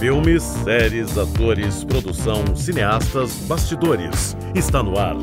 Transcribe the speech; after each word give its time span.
Filmes, 0.00 0.42
séries, 0.42 1.18
atores, 1.18 1.84
produção, 1.84 2.56
cineastas, 2.56 3.34
bastidores. 3.40 4.34
Está 4.54 4.82
no 4.82 4.98
ar 4.98 5.14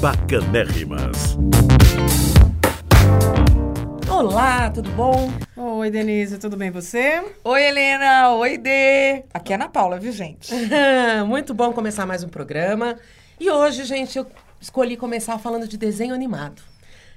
Bacanérrimas. 0.00 1.38
Olá, 4.10 4.68
tudo 4.70 4.90
bom? 4.90 5.30
Oi, 5.56 5.88
Denise, 5.88 6.36
tudo 6.38 6.56
bem 6.56 6.72
você? 6.72 7.22
Oi, 7.44 7.62
Helena. 7.62 8.30
Oi, 8.30 8.58
Dê. 8.58 9.22
Aqui 9.32 9.52
é 9.52 9.54
a 9.54 9.56
Ana 9.56 9.68
Paula, 9.68 10.00
viu, 10.00 10.10
gente? 10.10 10.52
Muito 11.28 11.54
bom 11.54 11.72
começar 11.72 12.04
mais 12.04 12.24
um 12.24 12.28
programa. 12.28 12.96
E 13.38 13.48
hoje, 13.48 13.84
gente, 13.84 14.18
eu 14.18 14.26
escolhi 14.60 14.96
começar 14.96 15.38
falando 15.38 15.68
de 15.68 15.78
desenho 15.78 16.12
animado. 16.12 16.60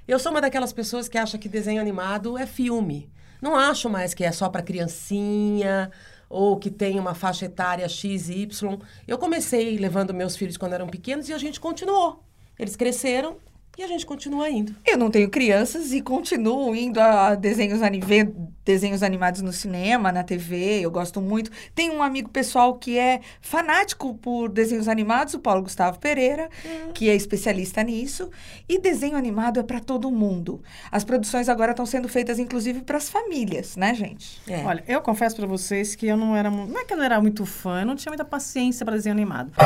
Eu 0.08 0.20
sou 0.20 0.32
uma 0.32 0.40
daquelas 0.40 0.72
pessoas 0.72 1.10
que 1.10 1.18
acha 1.18 1.40
que 1.40 1.50
desenho 1.50 1.82
animado 1.82 2.38
é 2.38 2.46
filme. 2.46 3.10
Não 3.42 3.56
acho 3.56 3.90
mais 3.90 4.14
que 4.14 4.24
é 4.24 4.32
só 4.32 4.50
para 4.50 4.62
criancinha 4.62 5.92
ou 6.30 6.58
que 6.58 6.70
tem 6.70 7.00
uma 7.00 7.14
faixa 7.14 7.46
etária 7.46 7.88
X 7.88 8.30
e 8.30 8.42
Y. 8.42 8.78
Eu 9.08 9.18
comecei 9.18 9.78
levando 9.78 10.14
meus 10.14 10.36
filhos 10.36 10.58
quando 10.58 10.74
eram 10.74 10.88
pequenos 10.88 11.30
e 11.30 11.34
a 11.34 11.38
gente 11.38 11.60
continuou. 11.60 12.24
Eles 12.58 12.76
cresceram 12.76 13.38
e 13.78 13.84
a 13.84 13.88
gente 13.88 14.06
continua 14.06 14.50
indo. 14.50 14.76
Eu 14.86 14.98
não 14.98 15.12
tenho 15.12 15.30
crianças 15.30 15.92
e 15.94 16.02
continuo 16.02 16.76
indo 16.76 17.00
a 17.00 17.36
desenhos, 17.36 17.82
ani- 17.82 18.00
ver 18.00 18.34
desenhos 18.66 19.04
animados 19.04 19.42
no 19.42 19.54
cinema, 19.54 20.12
na 20.12 20.24
TV. 20.24 20.80
Eu 20.82 20.92
gosto 20.92 21.22
muito. 21.22 21.52
Tem 21.76 21.90
um 21.90 22.02
amigo 22.04 22.30
pessoal 22.30 22.76
que 22.76 22.98
é 22.98 23.22
fanático 23.40 24.16
por 24.16 24.50
desenhos 24.50 24.88
animados, 24.88 25.34
o 25.36 25.40
Paulo 25.40 25.62
Gustavo 25.62 26.00
Pereira, 26.00 26.50
que 26.94 27.10
é 27.10 27.16
especialista 27.16 27.84
nisso. 27.84 28.30
E 28.68 28.80
desenho 28.80 29.16
animado 29.16 29.60
é 29.60 29.64
para 29.64 29.80
todo 29.80 30.10
mundo. 30.12 30.62
As 30.92 31.04
produções 31.04 31.48
agora 31.48 31.72
estão 31.72 31.86
sendo 31.86 32.10
feitas, 32.10 32.40
inclusive, 32.40 32.82
para 32.82 32.98
as 32.98 33.10
famílias, 33.10 33.78
né, 33.78 33.94
gente? 33.94 34.42
É. 34.50 34.64
Olha, 34.66 34.84
eu 34.88 35.02
confesso 35.02 35.36
pra 35.36 35.46
vocês 35.46 35.96
que 35.96 36.08
eu 36.08 36.18
não 36.18 36.36
era. 36.36 36.50
Não 36.50 36.80
é 36.80 36.84
que 36.84 36.94
eu 36.94 36.98
não 36.98 37.04
era 37.04 37.22
muito 37.22 37.46
fã, 37.46 37.82
eu 37.82 37.86
não 37.86 37.96
tinha 37.96 38.10
muita 38.12 38.26
paciência 38.26 38.86
pra 38.86 38.96
desenho 38.96 39.14
animado. 39.16 39.52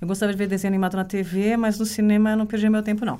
Eu 0.00 0.08
gostava 0.08 0.32
de 0.32 0.38
ver 0.38 0.46
desenho 0.46 0.70
animado 0.70 0.96
na 0.96 1.04
TV, 1.04 1.56
mas 1.56 1.78
no 1.78 1.86
cinema 1.86 2.32
eu 2.32 2.36
não 2.36 2.44
perdia 2.44 2.68
meu 2.68 2.82
tempo, 2.82 3.06
não. 3.06 3.18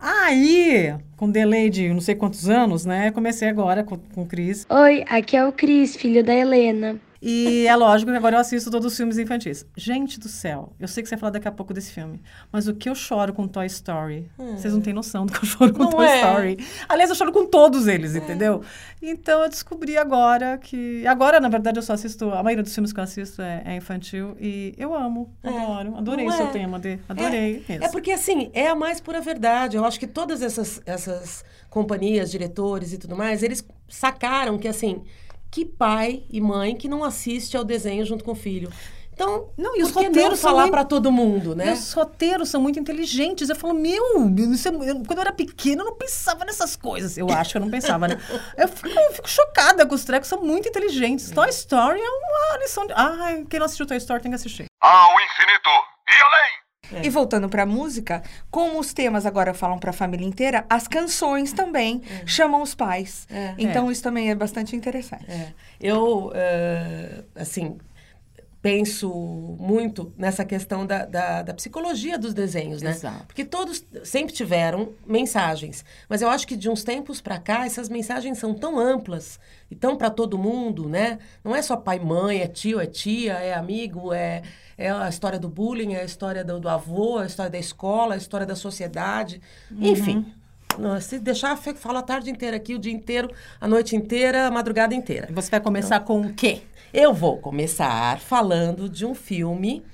Aí, 0.00 0.92
com 1.16 1.30
delay 1.30 1.70
de 1.70 1.88
não 1.90 2.00
sei 2.00 2.16
quantos 2.16 2.48
anos, 2.48 2.84
né? 2.84 3.12
Comecei 3.12 3.48
agora 3.48 3.84
com, 3.84 3.96
com 3.96 4.22
o 4.22 4.26
Cris. 4.26 4.66
Oi, 4.68 5.04
aqui 5.08 5.36
é 5.36 5.46
o 5.46 5.52
Cris, 5.52 5.94
filho 5.94 6.24
da 6.24 6.34
Helena. 6.34 6.96
E 7.26 7.66
é 7.66 7.74
lógico 7.74 8.10
que 8.10 8.16
agora 8.18 8.36
eu 8.36 8.40
assisto 8.40 8.70
todos 8.70 8.92
os 8.92 8.94
filmes 8.94 9.16
infantis. 9.16 9.64
Gente 9.74 10.20
do 10.20 10.28
céu, 10.28 10.74
eu 10.78 10.86
sei 10.86 11.02
que 11.02 11.08
você 11.08 11.14
vai 11.14 11.20
falar 11.20 11.30
daqui 11.30 11.48
a 11.48 11.52
pouco 11.52 11.72
desse 11.72 11.90
filme, 11.90 12.20
mas 12.52 12.68
o 12.68 12.74
que 12.74 12.86
eu 12.86 12.94
choro 12.94 13.32
com 13.32 13.48
Toy 13.48 13.64
Story? 13.64 14.30
Vocês 14.36 14.74
não 14.74 14.82
têm 14.82 14.92
noção 14.92 15.24
do 15.24 15.32
que 15.32 15.38
eu 15.38 15.48
choro 15.48 15.72
com 15.72 15.84
Não 15.84 15.90
Toy 15.90 16.06
é. 16.06 16.20
Story. 16.20 16.58
Aliás, 16.86 17.08
eu 17.08 17.16
choro 17.16 17.32
com 17.32 17.46
todos 17.46 17.86
eles, 17.86 18.14
entendeu? 18.14 18.62
Então 19.00 19.42
eu 19.42 19.48
descobri 19.48 19.96
agora 19.96 20.58
que. 20.58 21.06
Agora, 21.06 21.40
na 21.40 21.48
verdade, 21.48 21.78
eu 21.78 21.82
só 21.82 21.94
assisto. 21.94 22.30
A 22.30 22.42
maioria 22.42 22.62
dos 22.62 22.74
filmes 22.74 22.92
que 22.92 23.00
eu 23.00 23.04
assisto 23.04 23.40
é, 23.40 23.62
é 23.64 23.76
infantil 23.76 24.36
e 24.38 24.74
eu 24.76 24.94
amo, 24.94 25.32
adoro. 25.42 25.96
Adorei 25.96 26.26
o 26.26 26.32
seu 26.32 26.48
é. 26.48 26.50
tema, 26.50 26.78
Dê. 26.78 26.98
Adorei 27.08 27.64
mesmo. 27.66 27.84
É 27.84 27.88
porque, 27.88 28.12
assim, 28.12 28.50
é 28.52 28.68
a 28.68 28.74
mais 28.74 29.00
pura 29.00 29.22
verdade. 29.22 29.78
Eu 29.78 29.84
acho 29.86 29.98
que 29.98 30.06
todas 30.06 30.42
essas, 30.42 30.82
essas 30.84 31.42
companhias, 31.70 32.30
diretores 32.30 32.92
e 32.92 32.98
tudo 32.98 33.16
mais, 33.16 33.42
eles 33.42 33.66
sacaram 33.88 34.58
que, 34.58 34.68
assim, 34.68 35.02
que 35.54 35.64
pai 35.64 36.24
e 36.28 36.40
mãe 36.40 36.74
que 36.74 36.88
não 36.88 37.04
assiste 37.04 37.56
ao 37.56 37.62
desenho 37.62 38.04
junto 38.04 38.24
com 38.24 38.32
o 38.32 38.34
filho. 38.34 38.68
Então, 39.12 39.50
Não, 39.56 39.76
e 39.76 39.82
os 39.84 39.92
roteiros 39.92 40.40
falar 40.40 40.62
muito- 40.62 40.72
para 40.72 40.84
todo 40.84 41.12
mundo, 41.12 41.52
E 41.52 41.54
né? 41.54 41.72
Os 41.72 41.92
roteiros 41.92 42.48
são 42.48 42.60
muito 42.60 42.80
inteligentes. 42.80 43.48
Eu 43.48 43.54
falo, 43.54 43.72
meu, 43.72 44.02
isso 44.52 44.66
é- 44.66 44.72
eu- 44.72 44.96
quando 45.06 45.12
eu 45.18 45.20
era 45.20 45.32
pequena, 45.32 45.82
eu 45.82 45.84
não 45.86 45.94
pensava 45.94 46.44
nessas 46.44 46.74
coisas. 46.74 47.16
Eu 47.16 47.30
acho 47.30 47.52
que 47.52 47.56
eu 47.58 47.60
não 47.60 47.70
pensava, 47.70 48.08
né? 48.08 48.16
Eu 48.58 48.66
fico, 48.66 48.88
eu 48.88 49.12
fico 49.12 49.28
chocada 49.30 49.86
com 49.86 49.94
os 49.94 50.04
trecos, 50.04 50.28
são 50.28 50.40
muito 50.42 50.68
inteligentes. 50.68 51.30
Toy 51.30 51.48
Story 51.50 52.00
é 52.00 52.10
uma 52.10 52.58
lição 52.58 52.84
de. 52.88 52.92
Ai, 52.96 53.44
quem 53.48 53.60
não 53.60 53.66
assistiu 53.66 53.86
Toy 53.86 53.96
Story 53.98 54.20
tem 54.20 54.32
que 54.32 54.36
assistir. 54.36 54.64
ao 54.82 55.12
infinito 55.20 55.70
e 56.08 56.14
além. 56.26 56.63
E 57.02 57.10
voltando 57.10 57.48
para 57.48 57.64
música, 57.66 58.22
como 58.50 58.78
os 58.78 58.92
temas 58.92 59.26
agora 59.26 59.54
falam 59.54 59.78
para 59.78 59.90
a 59.90 59.92
família 59.92 60.26
inteira, 60.26 60.64
as 60.68 60.86
canções 60.86 61.52
também 61.52 62.02
chamam 62.26 62.62
os 62.62 62.74
pais. 62.74 63.26
É. 63.30 63.54
Então 63.58 63.90
isso 63.90 64.02
também 64.02 64.30
é 64.30 64.34
bastante 64.34 64.76
interessante. 64.76 65.30
É. 65.30 65.52
Eu, 65.80 66.30
eh, 66.34 67.24
assim, 67.34 67.76
penso 68.64 69.10
muito 69.60 70.10
nessa 70.16 70.42
questão 70.42 70.86
da, 70.86 71.04
da, 71.04 71.42
da 71.42 71.52
psicologia 71.52 72.18
dos 72.18 72.32
desenhos, 72.32 72.80
né? 72.80 72.92
Exato. 72.92 73.26
Porque 73.26 73.44
todos 73.44 73.84
sempre 74.02 74.32
tiveram 74.32 74.94
mensagens, 75.06 75.84
mas 76.08 76.22
eu 76.22 76.30
acho 76.30 76.46
que 76.46 76.56
de 76.56 76.70
uns 76.70 76.82
tempos 76.82 77.20
para 77.20 77.38
cá 77.38 77.66
essas 77.66 77.90
mensagens 77.90 78.38
são 78.38 78.54
tão 78.54 78.78
amplas 78.78 79.38
e 79.70 79.74
tão 79.74 79.98
para 79.98 80.08
todo 80.08 80.38
mundo, 80.38 80.88
né? 80.88 81.18
Não 81.44 81.54
é 81.54 81.60
só 81.60 81.76
pai, 81.76 81.98
mãe, 81.98 82.40
é 82.40 82.46
tio, 82.46 82.80
é 82.80 82.86
tia, 82.86 83.34
é 83.34 83.52
amigo, 83.52 84.14
é, 84.14 84.40
é 84.76 84.90
a 84.90 85.08
história 85.08 85.38
do 85.38 85.48
bullying, 85.48 85.94
é 85.94 86.02
a 86.02 86.04
história 86.04 86.44
do, 86.44 86.58
do 86.58 86.68
avô, 86.68 87.20
é 87.20 87.24
a 87.24 87.26
história 87.26 87.50
da 87.50 87.58
escola, 87.58 88.14
é 88.14 88.16
a 88.16 88.18
história 88.18 88.46
da 88.46 88.56
sociedade, 88.56 89.40
enfim. 89.70 90.32
Não, 90.78 91.00
Se 91.00 91.18
deixar, 91.18 91.56
falo 91.56 91.98
a 91.98 92.02
tarde 92.02 92.30
inteira 92.30 92.56
aqui, 92.56 92.74
o 92.74 92.78
dia 92.78 92.92
inteiro, 92.92 93.30
a 93.60 93.68
noite 93.68 93.94
inteira, 93.94 94.46
a 94.46 94.50
madrugada 94.50 94.94
inteira. 94.94 95.28
E 95.30 95.32
você 95.32 95.50
vai 95.50 95.60
começar 95.60 96.00
com 96.00 96.20
o 96.20 96.34
quê? 96.34 96.62
Eu 96.92 97.12
vou 97.12 97.38
começar 97.38 98.18
falando 98.18 98.88
de 98.88 99.06
um 99.06 99.14
filme 99.14 99.84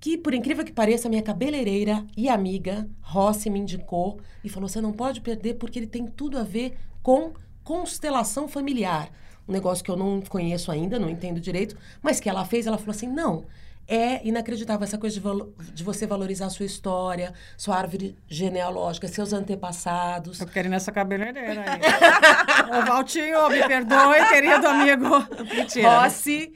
que, 0.00 0.16
por 0.16 0.32
incrível 0.32 0.64
que 0.64 0.72
pareça, 0.72 1.08
minha 1.08 1.22
cabeleireira 1.22 2.04
e 2.16 2.28
amiga 2.28 2.88
Rossi 3.02 3.50
me 3.50 3.60
indicou 3.60 4.18
e 4.42 4.48
falou: 4.48 4.68
você 4.68 4.80
não 4.80 4.92
pode 4.92 5.20
perder 5.20 5.54
porque 5.54 5.78
ele 5.78 5.86
tem 5.86 6.06
tudo 6.06 6.38
a 6.38 6.42
ver 6.42 6.76
com 7.02 7.32
constelação 7.62 8.48
familiar. 8.48 9.10
Um 9.46 9.52
negócio 9.52 9.84
que 9.84 9.90
eu 9.90 9.96
não 9.96 10.20
conheço 10.22 10.72
ainda, 10.72 10.98
não 10.98 11.10
entendo 11.10 11.40
direito, 11.40 11.76
mas 12.02 12.18
que 12.18 12.28
ela 12.28 12.44
fez, 12.44 12.66
ela 12.66 12.78
falou 12.78 12.92
assim: 12.92 13.08
não. 13.08 13.44
É 13.92 14.20
inacreditável 14.24 14.84
essa 14.84 14.96
coisa 14.96 15.14
de, 15.14 15.20
valo- 15.20 15.52
de 15.74 15.82
você 15.82 16.06
valorizar 16.06 16.46
a 16.46 16.50
sua 16.50 16.64
história, 16.64 17.32
sua 17.56 17.76
árvore 17.76 18.16
genealógica, 18.28 19.08
seus 19.08 19.32
antepassados. 19.32 20.38
Eu 20.40 20.46
quero 20.46 20.68
ir 20.68 20.70
nessa 20.70 20.92
cabeleireira 20.92 21.64
aí. 21.72 21.80
Ô, 22.78 22.86
Valtinho, 22.86 23.48
me 23.48 23.66
perdoe, 23.66 24.24
querido 24.28 24.68
amigo. 24.68 25.08
Mentira. 25.52 26.02
Rossi, 26.02 26.52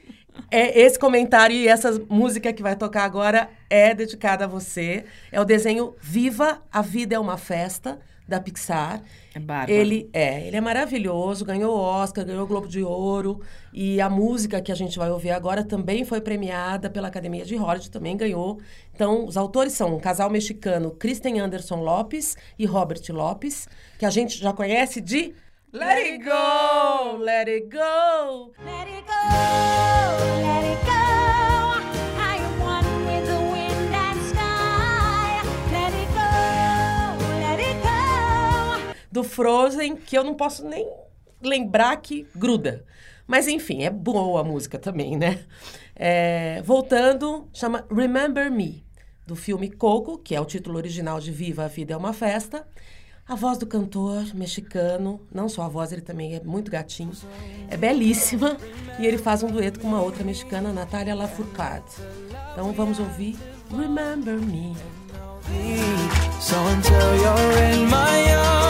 é, 0.49 0.79
esse 0.79 0.97
comentário 0.97 1.53
e 1.55 1.67
essa 1.67 1.91
música 2.09 2.53
que 2.53 2.63
vai 2.63 2.77
tocar 2.77 3.03
agora 3.03 3.49
é 3.69 3.93
dedicada 3.93 4.45
a 4.45 4.47
você. 4.47 5.03
É 5.29 5.39
o 5.41 5.43
desenho 5.43 5.93
Viva, 5.99 6.61
a 6.71 6.81
Vida 6.81 7.15
é 7.15 7.19
uma 7.19 7.37
Festa, 7.37 7.99
da 8.25 8.39
Pixar. 8.39 9.01
É 9.35 9.39
bárbaro. 9.39 9.69
Ele 9.69 10.09
é, 10.13 10.47
ele 10.47 10.55
é 10.55 10.61
maravilhoso, 10.61 11.43
ganhou 11.43 11.75
Oscar, 11.77 12.23
ganhou 12.23 12.47
Globo 12.47 12.69
de 12.69 12.81
Ouro. 12.81 13.41
E 13.73 13.99
a 13.99 14.09
música 14.09 14.61
que 14.61 14.71
a 14.71 14.75
gente 14.75 14.97
vai 14.97 15.11
ouvir 15.11 15.31
agora 15.31 15.61
também 15.61 16.05
foi 16.05 16.21
premiada 16.21 16.89
pela 16.89 17.09
Academia 17.09 17.43
de 17.43 17.57
Hollywood, 17.57 17.91
também 17.91 18.15
ganhou. 18.15 18.61
Então, 18.93 19.25
os 19.25 19.35
autores 19.35 19.73
são 19.73 19.97
um 19.97 19.99
casal 19.99 20.29
mexicano, 20.29 20.91
Kristen 20.91 21.41
Anderson 21.41 21.83
Lopes 21.83 22.37
e 22.57 22.65
Robert 22.65 23.01
Lopes, 23.09 23.67
que 23.99 24.05
a 24.05 24.09
gente 24.09 24.37
já 24.37 24.53
conhece 24.53 25.01
de 25.01 25.33
Let 25.73 25.97
It 25.97 26.23
Go, 26.23 27.17
Let 27.17 27.49
It 27.49 27.67
Go. 27.69 28.53
Let 28.63 28.87
it 28.87 29.03
go, 29.05 29.15
let 30.41 30.63
it 30.63 30.85
go. 30.85 30.94
Do 39.15 39.23
Frozen, 39.23 39.95
que 39.95 40.17
eu 40.17 40.25
não 40.25 40.33
posso 40.33 40.67
nem 40.67 40.85
lembrar 41.41 41.95
que 42.01 42.27
gruda. 42.35 42.83
Mas 43.25 43.47
enfim, 43.47 43.83
é 43.83 43.89
boa 43.89 44.41
a 44.41 44.43
música 44.43 44.77
também, 44.77 45.15
né? 45.15 45.39
É, 45.95 46.61
voltando, 46.63 47.47
chama 47.53 47.85
Remember 47.89 48.51
Me, 48.51 48.85
do 49.25 49.33
filme 49.33 49.69
Coco, 49.71 50.17
que 50.17 50.35
é 50.35 50.41
o 50.41 50.43
título 50.43 50.75
original 50.75 51.21
de 51.21 51.31
Viva 51.31 51.63
a 51.63 51.67
Vida 51.69 51.93
é 51.93 51.97
uma 51.97 52.11
Festa. 52.11 52.67
A 53.25 53.35
voz 53.35 53.57
do 53.57 53.65
cantor 53.65 54.35
mexicano, 54.35 55.21
não 55.33 55.47
só 55.47 55.61
a 55.61 55.69
voz, 55.69 55.93
ele 55.93 56.01
também 56.01 56.35
é 56.35 56.41
muito 56.43 56.69
gatinho, 56.69 57.13
é 57.69 57.77
belíssima. 57.77 58.57
E 58.99 59.07
ele 59.07 59.17
faz 59.17 59.43
um 59.43 59.47
dueto 59.47 59.79
com 59.79 59.87
uma 59.87 60.01
outra 60.01 60.25
mexicana, 60.25 60.73
Natália 60.73 61.15
Lafourcade. 61.15 61.95
Então 62.51 62.73
vamos 62.73 62.99
ouvir 62.99 63.37
Remember 63.71 64.37
Me. 64.41 64.75
So 66.41 66.57
until 66.67 67.15
you're 67.15 67.63
in 67.71 67.85
my 67.85 68.33
arms 68.33 68.64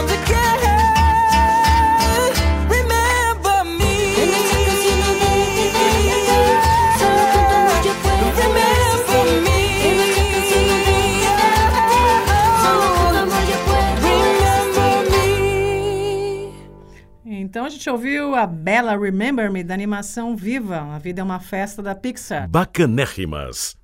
Então 17.66 17.74
a 17.74 17.78
gente 17.80 17.90
ouviu 17.90 18.36
a 18.36 18.46
bela 18.46 18.96
Remember 18.96 19.52
Me 19.52 19.64
da 19.64 19.74
animação 19.74 20.36
Viva. 20.36 20.82
A 20.94 21.00
vida 21.00 21.22
é 21.22 21.24
uma 21.24 21.40
festa 21.40 21.82
da 21.82 21.96
Pixar. 21.96 22.48
Bacanérrimas. 22.48 23.76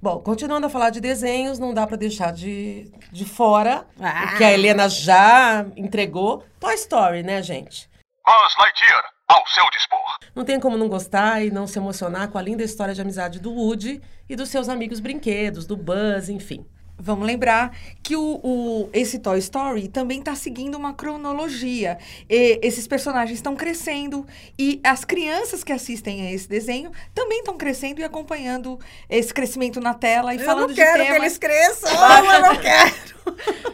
Bom, 0.00 0.20
continuando 0.20 0.66
a 0.66 0.70
falar 0.70 0.88
de 0.88 1.02
desenhos, 1.02 1.58
não 1.58 1.74
dá 1.74 1.86
pra 1.86 1.98
deixar 1.98 2.32
de, 2.32 2.90
de 3.12 3.26
fora 3.26 3.86
Ah. 4.00 4.30
o 4.32 4.38
que 4.38 4.42
a 4.44 4.50
Helena 4.50 4.88
já 4.88 5.66
entregou. 5.76 6.44
Toy 6.58 6.72
Story, 6.76 7.22
né, 7.22 7.42
gente? 7.42 7.90
Buzz 8.24 8.54
Lightyear, 8.58 9.04
ao 9.28 9.46
seu 9.48 9.68
dispor. 9.70 10.18
Não 10.34 10.42
tem 10.42 10.58
como 10.58 10.78
não 10.78 10.88
gostar 10.88 11.44
e 11.44 11.50
não 11.50 11.66
se 11.66 11.78
emocionar 11.78 12.28
com 12.28 12.38
a 12.38 12.42
linda 12.42 12.62
história 12.64 12.94
de 12.94 13.02
amizade 13.02 13.38
do 13.38 13.52
Woody 13.52 14.00
e 14.30 14.34
dos 14.34 14.48
seus 14.48 14.66
amigos 14.66 14.98
brinquedos, 14.98 15.66
do 15.66 15.76
Buzz, 15.76 16.30
enfim. 16.30 16.64
Vamos 16.98 17.26
lembrar 17.26 17.76
que 18.02 18.16
o, 18.16 18.40
o- 18.42 18.88
esse 18.92 19.18
Toy 19.18 19.38
Story 19.38 19.86
também 19.86 20.18
está 20.20 20.34
seguindo 20.34 20.76
uma 20.76 20.94
cronologia. 20.94 21.98
E 22.28 22.58
esses 22.62 22.86
personagens 22.88 23.38
estão 23.38 23.54
crescendo 23.54 24.26
e 24.58 24.80
as 24.82 25.04
crianças 25.04 25.62
que 25.62 25.72
assistem 25.72 26.26
a 26.26 26.32
esse 26.32 26.48
desenho 26.48 26.90
também 27.14 27.40
estão 27.40 27.56
crescendo 27.58 28.00
e 28.00 28.04
acompanhando 28.04 28.78
esse 29.10 29.32
crescimento 29.34 29.78
na 29.80 29.92
tela 29.92 30.34
e 30.34 30.38
Eu 30.38 30.44
falando 30.44 30.68
não 30.68 30.74
quero 30.74 30.92
de 30.98 30.98
que 30.98 31.04
temas. 31.12 31.22
eles 31.22 31.38
cresçam, 31.38 31.90
eu 32.34 32.40
não 32.40 32.56
quero. 32.60 32.94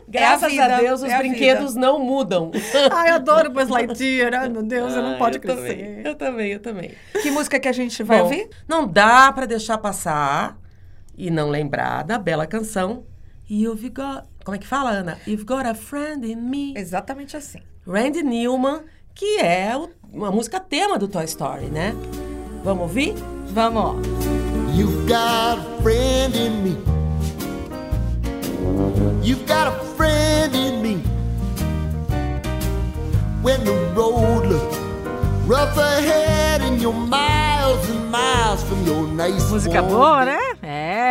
Graças 0.09 0.45
a, 0.45 0.49
vida, 0.49 0.77
Deus, 0.79 1.03
os 1.03 1.09
é 1.09 1.15
a 1.15 1.19
brinquedos 1.19 1.75
não 1.77 1.99
mudam. 2.01 2.51
Ai, 2.91 3.11
eu 3.11 3.15
adoro 3.15 3.51
Buzz 3.51 3.69
Lightyear. 3.69 4.35
Ai, 4.35 4.49
meu 4.49 4.63
Deus, 4.63 4.95
eu 4.95 5.03
não 5.03 5.13
Ai, 5.13 5.19
pode 5.19 5.37
eu 5.37 5.43
crescer. 5.43 5.77
Também, 5.77 6.03
eu 6.05 6.15
também, 6.17 6.53
eu 6.53 6.61
também. 6.61 6.91
Que 7.23 7.31
música 7.31 7.61
que 7.61 7.69
a 7.69 7.73
gente 7.73 8.03
vai 8.03 8.19
Bom, 8.19 8.25
ouvir? 8.25 8.49
Não 8.67 8.87
dá 8.87 9.31
pra 9.33 9.47
deixar 9.47 9.79
passar 9.79 10.59
e 11.17 11.31
não 11.31 11.49
lembrar 11.51 12.03
da 12.03 12.19
bela 12.19 12.47
canção 12.47 13.05
You've 13.49 13.91
Got... 13.91 14.25
Como 14.45 14.55
é 14.55 14.59
que 14.59 14.67
fala, 14.67 14.91
Ana? 14.91 15.19
You've 15.27 15.45
Got 15.45 15.67
a 15.67 15.75
Friend 15.75 16.25
in 16.27 16.37
Me. 16.37 16.75
Exatamente 16.77 17.37
assim. 17.37 17.61
Randy 17.87 18.23
Newman, 18.23 18.83
que 19.15 19.39
é 19.41 19.77
o- 19.77 19.91
uma 20.13 20.31
música 20.31 20.59
tema 20.61 20.99
do 20.99 21.09
Toy 21.09 21.25
Story, 21.25 21.67
né? 21.67 21.95
Vamos 22.65 22.83
ouvir? 22.83 23.15
Vamos, 23.53 23.83
ó. 23.83 23.95
You've 24.75 25.07
got 25.07 25.59
a 25.59 25.83
friend 25.83 26.35
in 26.37 26.63
me. 26.63 26.77
You've 29.23 29.45
got 29.47 29.69
a 29.69 29.73
friend 29.97 30.55
in 30.57 30.81
me. 30.83 31.03
When 33.43 33.63
the 33.65 33.73
road 33.95 34.47
looks 34.47 34.77
rough 35.47 35.77
ahead 35.77 36.63
and 36.63 36.81
you're 36.81 36.93
miles 36.95 37.89
and 37.91 38.11
miles 38.11 38.63
from 38.63 38.87
your 38.87 39.07
nice 39.09 39.51
Música 39.51 39.83
boa, 39.83 40.25
né? 40.25 40.39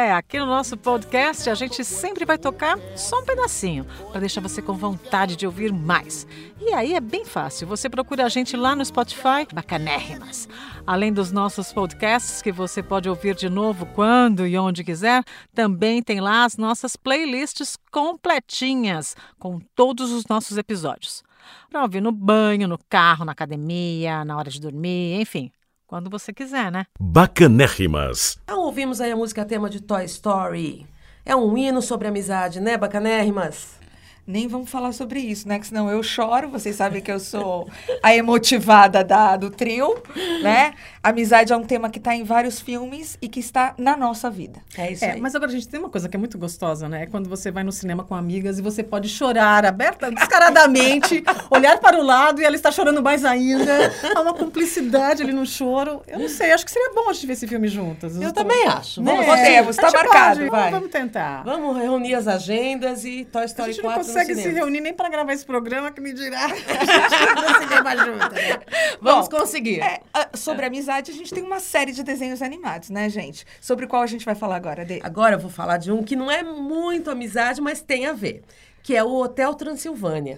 É, 0.02 0.14
aqui 0.14 0.40
no 0.40 0.48
nosso 0.48 0.76
podcast 0.76 1.48
a 1.48 1.54
gente 1.54 1.86
sempre 1.86 2.26
vai 2.26 2.36
tocar 2.36 2.76
só 2.98 3.20
um 3.20 3.24
pedacinho 3.24 3.86
para 4.10 4.22
deixar 4.22 4.42
você 4.42 4.60
com 4.60 4.74
vontade 4.74 5.36
de 5.36 5.46
ouvir 5.46 5.72
mais. 5.72 6.26
E 6.60 6.74
aí 6.74 6.96
é 6.96 7.00
bem 7.00 7.24
fácil, 7.24 7.68
você 7.68 7.88
procura 7.88 8.26
a 8.26 8.30
gente 8.30 8.58
lá 8.58 8.76
no 8.76 8.84
Spotify, 8.84 9.46
Bacanérrimas. 9.54 10.50
Além 10.88 11.14
dos 11.14 11.32
nossos 11.32 11.72
podcasts 11.72 12.42
que 12.42 12.52
você 12.52 12.82
pode 12.82 13.08
ouvir 13.08 13.36
de 13.36 13.48
novo 13.48 13.86
quando 13.94 14.48
e 14.48 14.58
onde 14.58 14.84
quiser, 14.84 15.24
também 15.54 16.02
tem 16.02 16.20
lá 16.20 16.46
as 16.46 16.58
nossas 16.58 16.96
playlists 16.96 17.78
completinhas 17.92 19.16
com 19.38 19.60
todos 19.76 20.12
os 20.12 20.26
nossos 20.26 20.58
episódios. 20.58 21.22
Para 21.70 21.84
ouvir 21.84 22.02
no 22.02 22.12
banho, 22.12 22.68
no 22.68 22.80
carro, 22.90 23.24
na 23.24 23.34
academia, 23.34 24.26
na 24.26 24.36
hora 24.36 24.50
de 24.50 24.60
dormir, 24.60 25.22
enfim, 25.22 25.52
quando 25.92 26.10
você 26.10 26.32
quiser, 26.32 26.72
né? 26.72 26.86
Bacanérrimas. 26.98 28.40
Então 28.46 28.62
ouvimos 28.62 29.02
aí 29.02 29.12
a 29.12 29.16
música 29.18 29.44
tema 29.44 29.70
de 29.70 29.82
Toy 29.82 30.06
Story. 30.06 30.88
É 31.26 31.36
um 31.36 31.58
hino 31.58 31.82
sobre 31.82 32.08
amizade, 32.08 32.62
né, 32.62 32.78
bacanérrimas? 32.78 33.81
Nem 34.26 34.48
vamos 34.48 34.70
falar 34.70 34.92
sobre 34.94 35.20
isso, 35.20 35.48
né? 35.48 35.60
Que 35.60 35.68
senão 35.68 35.90
eu 35.90 36.02
choro. 36.04 36.48
Vocês 36.50 36.76
sabem 36.76 37.02
que 37.02 37.12
eu 37.12 37.20
sou 37.20 37.68
a 38.04 38.16
emotivada 38.16 39.04
da, 39.04 39.36
do 39.36 39.50
trio, 39.50 40.02
né? 40.42 40.74
Amizade 41.04 41.52
é 41.52 41.58
um 41.58 41.64
tema 41.64 41.90
que 41.90 41.98
está 41.98 42.16
em 42.16 42.24
vários 42.24 42.60
filmes 42.62 43.18
e 43.22 43.28
que 43.28 43.40
está 43.40 43.74
na 43.78 43.98
nossa 43.98 44.30
vida. 44.30 44.62
É 44.78 44.92
isso 44.92 45.04
É, 45.04 45.12
aí. 45.14 45.20
mas 45.20 45.34
agora, 45.36 45.52
gente, 45.52 45.68
tem 45.68 45.80
uma 45.80 45.90
coisa 45.90 46.08
que 46.08 46.16
é 46.16 46.20
muito 46.20 46.38
gostosa, 46.38 46.88
né? 46.88 47.04
É 47.04 47.06
quando 47.08 47.28
você 47.28 47.50
vai 47.52 47.64
no 47.64 47.72
cinema 47.72 48.04
com 48.04 48.14
amigas 48.14 48.60
e 48.60 48.62
você 48.62 48.84
pode 48.84 49.10
chorar 49.10 49.66
aberta, 49.66 50.12
descaradamente, 50.12 51.24
olhar 51.50 51.80
para 51.80 52.00
o 52.00 52.04
lado 52.04 52.42
e 52.42 52.46
ela 52.46 52.56
está 52.56 52.72
chorando 52.72 53.02
mais 53.02 53.26
ainda. 53.26 53.92
Há 54.16 54.22
uma 54.22 54.34
cumplicidade 54.34 55.24
ali 55.24 55.34
no 55.34 55.46
choro. 55.46 56.04
Eu 56.08 56.20
não 56.20 56.30
sei, 56.30 56.52
acho 56.52 56.64
que 56.64 56.72
seria 56.72 56.92
bom 56.94 57.10
a 57.10 57.14
gente 57.14 57.26
ver 57.28 57.34
esse 57.34 57.48
filme 57.48 57.68
juntas. 57.68 58.20
Eu 58.22 58.32
também 58.32 58.66
acho. 58.68 59.02
Né? 59.02 59.12
Vamos, 59.12 59.26
podemos, 59.26 59.80
A 59.80 59.82
tá 59.82 59.90
gente 59.90 59.98
marcado, 59.98 60.38
pode, 60.38 60.50
vai. 60.50 60.72
Vamos 60.72 60.90
tentar. 60.90 61.44
vamos 61.44 61.78
reunir 61.78 62.14
as 62.16 62.28
agendas 62.28 63.04
e 63.04 63.26
Toy 63.26 63.42
A 63.42 63.46
Story 63.46 63.74
gente 63.74 63.84
não 63.84 63.90
4 63.94 64.08
no 64.08 64.11
consegue 64.14 64.36
se 64.36 64.50
reunir 64.50 64.82
nem 64.82 64.94
para 64.94 65.10
gravar 65.10 65.34
esse 65.34 65.46
programa, 65.46 65.92
que 65.92 66.02
me 66.02 66.14
dirá. 66.14 66.46
A 66.46 66.50
gente 66.50 67.54
conseguir 67.54 67.84
mais 67.84 68.00
juntas. 68.00 68.34
né? 68.34 68.60
Vamos 69.02 69.28
Bom, 69.28 69.38
conseguir. 69.38 69.80
É, 69.80 70.02
ah, 70.14 70.30
sobre 70.36 70.66
amizade, 70.66 71.12
a 71.12 71.14
gente 71.14 71.34
tem 71.34 71.44
uma 71.44 71.60
série 71.60 71.92
de 71.92 72.04
desenhos 72.04 72.42
animados, 72.42 72.90
né, 72.90 73.10
gente? 73.10 73.46
Sobre 73.60 73.86
o 73.86 73.88
qual 73.88 74.02
a 74.02 74.08
gente 74.08 74.26
vai 74.26 74.36
falar 74.36 74.56
agora, 74.56 74.86
Dê. 74.86 75.00
Agora 75.04 75.36
eu 75.36 75.40
vou 75.40 75.50
falar 75.50 75.78
de 75.78 75.92
um 75.92 76.04
que 76.04 76.16
não 76.16 76.30
é 76.30 76.44
muito 76.44 77.10
amizade, 77.10 77.62
mas 77.62 77.82
tem 77.82 78.06
a 78.06 78.14
ver, 78.14 78.44
que 78.84 78.96
é 78.96 79.04
o 79.04 79.14
Hotel 79.14 79.54
Transilvânia. 79.54 80.38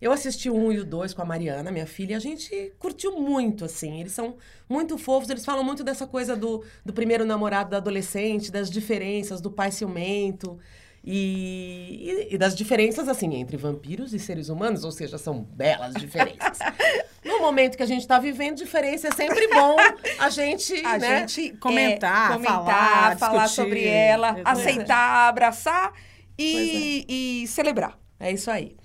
Eu 0.00 0.12
assisti 0.12 0.48
o 0.48 0.54
1 0.56 0.72
e 0.72 0.78
o 0.78 0.84
2 0.84 1.12
com 1.12 1.20
a 1.20 1.26
Mariana, 1.26 1.70
minha 1.70 1.86
filha, 1.86 2.14
e 2.14 2.16
a 2.16 2.18
gente 2.18 2.72
curtiu 2.78 3.20
muito, 3.20 3.66
assim. 3.66 4.00
Eles 4.00 4.12
são 4.12 4.36
muito 4.66 4.96
fofos, 4.96 5.28
eles 5.28 5.44
falam 5.44 5.62
muito 5.62 5.84
dessa 5.84 6.06
coisa 6.06 6.34
do, 6.34 6.64
do 6.82 6.92
primeiro 6.92 7.26
namorado 7.26 7.70
da 7.70 7.76
adolescente, 7.76 8.50
das 8.50 8.70
diferenças, 8.70 9.42
do 9.42 9.50
pai 9.50 9.70
ciumento. 9.70 10.58
E, 11.02 12.26
e- 12.30 12.34
e 12.34 12.38
das 12.38 12.54
diferenças, 12.54 13.08
assim, 13.08 13.34
entre 13.36 13.56
vampiros 13.56 14.12
e 14.12 14.18
seres 14.18 14.48
humanos, 14.48 14.84
ou 14.84 14.92
seja, 14.92 15.16
são 15.16 15.42
belas 15.42 15.94
diferenças. 15.94 16.58
no 17.24 17.40
momento 17.40 17.76
que 17.76 17.82
a 17.82 17.86
gente 17.86 18.02
está 18.02 18.18
vivendo, 18.18 18.56
diferença 18.56 19.08
é 19.08 19.10
sempre 19.12 19.48
bom 19.48 19.76
a 20.18 20.28
gente, 20.28 20.74
A 20.84 20.98
né? 20.98 21.26
gente 21.26 21.56
Comentar, 21.56 22.30
é, 22.30 22.34
comentar, 22.34 22.54
falar, 22.64 23.16
falar 23.18 23.44
discutir. 23.46 23.54
sobre 23.68 23.84
ela, 23.86 24.38
é. 24.38 24.42
aceitar, 24.44 25.28
abraçar 25.28 25.92
e, 26.38 27.42
e 27.42 27.46
celebrar. 27.48 27.98
É 28.18 28.30
isso 28.32 28.50
aí. 28.50 28.76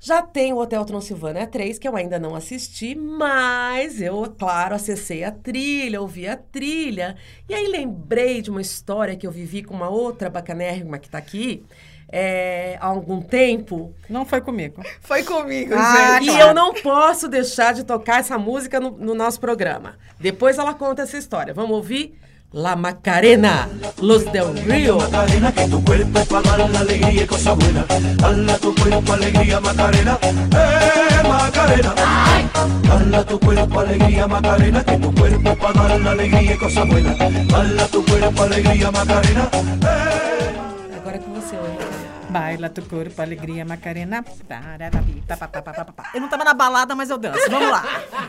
Já 0.00 0.22
tem 0.22 0.52
o 0.52 0.58
Hotel 0.58 0.84
Transilvânia 0.84 1.46
3, 1.46 1.78
que 1.78 1.88
eu 1.88 1.96
ainda 1.96 2.18
não 2.20 2.34
assisti, 2.36 2.94
mas 2.94 4.00
eu, 4.00 4.32
claro, 4.38 4.74
acessei 4.76 5.24
a 5.24 5.32
trilha, 5.32 6.00
ouvi 6.00 6.28
a 6.28 6.36
trilha. 6.36 7.16
E 7.48 7.54
aí 7.54 7.66
lembrei 7.66 8.40
de 8.40 8.48
uma 8.50 8.60
história 8.60 9.16
que 9.16 9.26
eu 9.26 9.32
vivi 9.32 9.62
com 9.62 9.74
uma 9.74 9.88
outra 9.88 10.30
bacanérrima 10.30 10.98
que 10.98 11.10
tá 11.10 11.18
aqui 11.18 11.64
é, 12.10 12.78
há 12.80 12.86
algum 12.86 13.20
tempo. 13.20 13.92
Não 14.08 14.24
foi 14.24 14.40
comigo. 14.40 14.82
Foi 15.02 15.22
comigo, 15.24 15.74
Ah, 15.76 16.20
e 16.22 16.26
claro. 16.26 16.40
eu 16.42 16.54
não 16.54 16.72
posso 16.74 17.28
deixar 17.28 17.74
de 17.74 17.84
tocar 17.84 18.20
essa 18.20 18.38
música 18.38 18.78
no, 18.80 18.92
no 18.92 19.14
nosso 19.14 19.40
programa. 19.40 19.96
Depois 20.18 20.58
ela 20.58 20.74
conta 20.74 21.02
essa 21.02 21.18
história. 21.18 21.52
Vamos 21.52 21.76
ouvir? 21.76 22.18
La 22.52 22.76
Macarena, 22.76 23.68
Los 24.00 24.32
del 24.32 24.56
Rio. 24.64 24.96
Macarena, 24.96 25.52
que 25.52 25.68
tu 25.68 25.84
cuerpo 25.84 26.18
es 26.18 26.26
para 26.28 26.56
dar 26.56 26.70
la 26.70 26.80
alegría 26.80 27.22
y 27.22 27.26
cosa 27.26 27.52
buena. 27.52 27.84
Dala 28.16 28.56
tu 28.56 28.74
cuerpo 28.74 29.12
alegría, 29.12 29.60
Macarena. 29.60 30.18
Eh, 30.22 31.28
Macarena. 31.28 31.94
Dala 32.84 33.24
tu 33.26 33.38
cuerpo 33.38 33.80
alegría, 33.80 34.26
Macarena, 34.26 34.82
que 34.82 34.96
tu 34.96 35.14
cuerpo 35.14 35.50
es 35.50 35.58
para 35.58 35.88
dar 35.88 36.00
la 36.00 36.10
alegría 36.12 36.54
y 36.54 36.56
cosa 36.56 36.84
buena. 36.84 37.14
Dala 37.14 37.86
tu 37.88 38.02
cuerpo 38.06 38.42
alegría, 38.42 38.90
Macarena. 38.90 39.50
Agora 39.52 40.67
Baila 42.30 42.68
tu 42.68 42.82
corpo, 42.82 43.20
alegria, 43.22 43.64
Macarena. 43.64 44.24
Eu 46.14 46.20
não 46.20 46.28
tava 46.28 46.44
na 46.44 46.54
balada, 46.54 46.94
mas 46.94 47.10
eu 47.10 47.18
danço. 47.18 47.50
Vamos 47.50 47.70
lá. 47.70 47.82